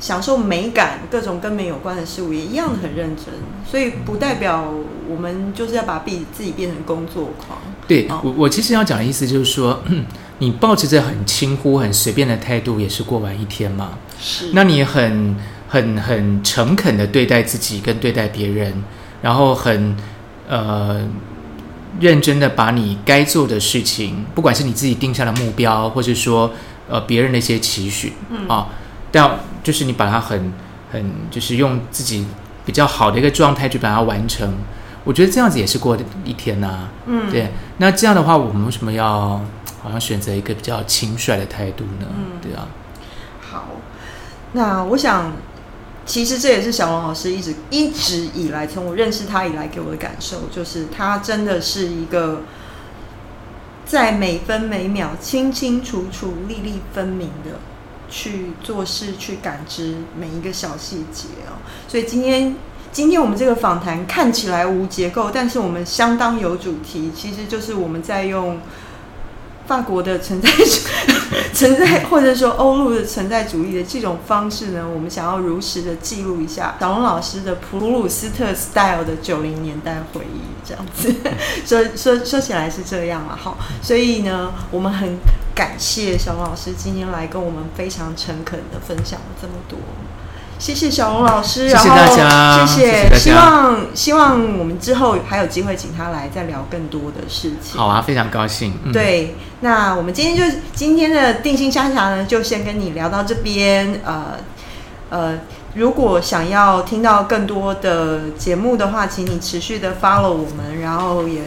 [0.00, 3.26] 享受美感，各种跟美有关的事物也一样的很认真，
[3.68, 4.72] 所以不代表
[5.08, 7.58] 我们就是要把自己自己变成工作狂。
[7.86, 9.82] 对哦我，我其实要讲的意思就是说，
[10.38, 13.98] 你抱持着很轻忽、很随便的态度，也是过完一天嘛。
[14.20, 15.34] 是那你很、
[15.68, 18.72] 很、很诚恳的对待自己跟对待别人，
[19.22, 19.96] 然后很
[20.48, 21.08] 呃
[21.98, 26.52] 认真的把你该做的事情，不管是你自己定下的目标，或是说
[26.88, 28.68] 呃别人的一些期许，嗯啊，
[29.10, 30.52] 但就是你把它很、
[30.90, 32.26] 很就是用自己
[32.64, 34.54] 比较好的一个状态去把它完成。
[35.04, 39.40] 我觉得这样子也是过的一天呐、嗯对，那这样的话，我们为什么要
[39.82, 42.06] 好像选择一个比较轻率的态度呢？
[42.14, 42.66] 嗯对啊，
[43.40, 43.64] 好，
[44.52, 45.32] 那我想，
[46.04, 52.42] 其实这也是小王老师一直一直以来，从我认识他以来给我的感受，就是他真的是一个
[53.86, 57.58] 在每分每秒清清楚楚、粒粒分明的
[58.08, 61.58] 去做事、去感知每一个小细节哦。
[61.86, 62.56] 所以今天。
[62.90, 68.58] 今天我们这个访谈看起来无结构，但是我们相当有主题，其实就是我们在用
[69.66, 70.48] 法国的存在
[71.52, 81.14] 存在，或者说欧陆的存在主义的这种方式呢，我们想要如实的记录一下小龙老师的普鲁斯特 style 的九零年代回忆，这样子
[81.66, 85.18] 说说说起来是这样嘛，哈，所以呢，我们很
[85.58, 89.76] 感谢小龙老师今天来跟我们非常诚恳的分享了这么多。
[90.56, 97.76] 谢谢小龙老师，谢谢然后大家谢谢希望希望我们之后还有机会请他来再聊更多的事情。
[97.76, 98.72] 好啊，非常高兴。
[98.84, 104.00] 嗯、，对，那我们今天就今天的定心沙茶呢，就先跟你聊到这边。
[104.04, 104.34] 呃
[105.10, 105.40] 呃，
[105.74, 111.42] 如果想要听到更多的节目的话，请你持续的 follow 我们，然后也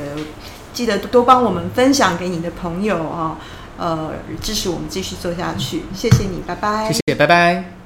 [0.73, 3.37] 记得多帮我们分享给你的朋友啊、
[3.81, 4.13] 呃，
[4.43, 5.81] 支持我们继续做下去。
[5.95, 6.87] 谢谢你，拜拜。
[6.93, 7.80] 谢谢，拜拜。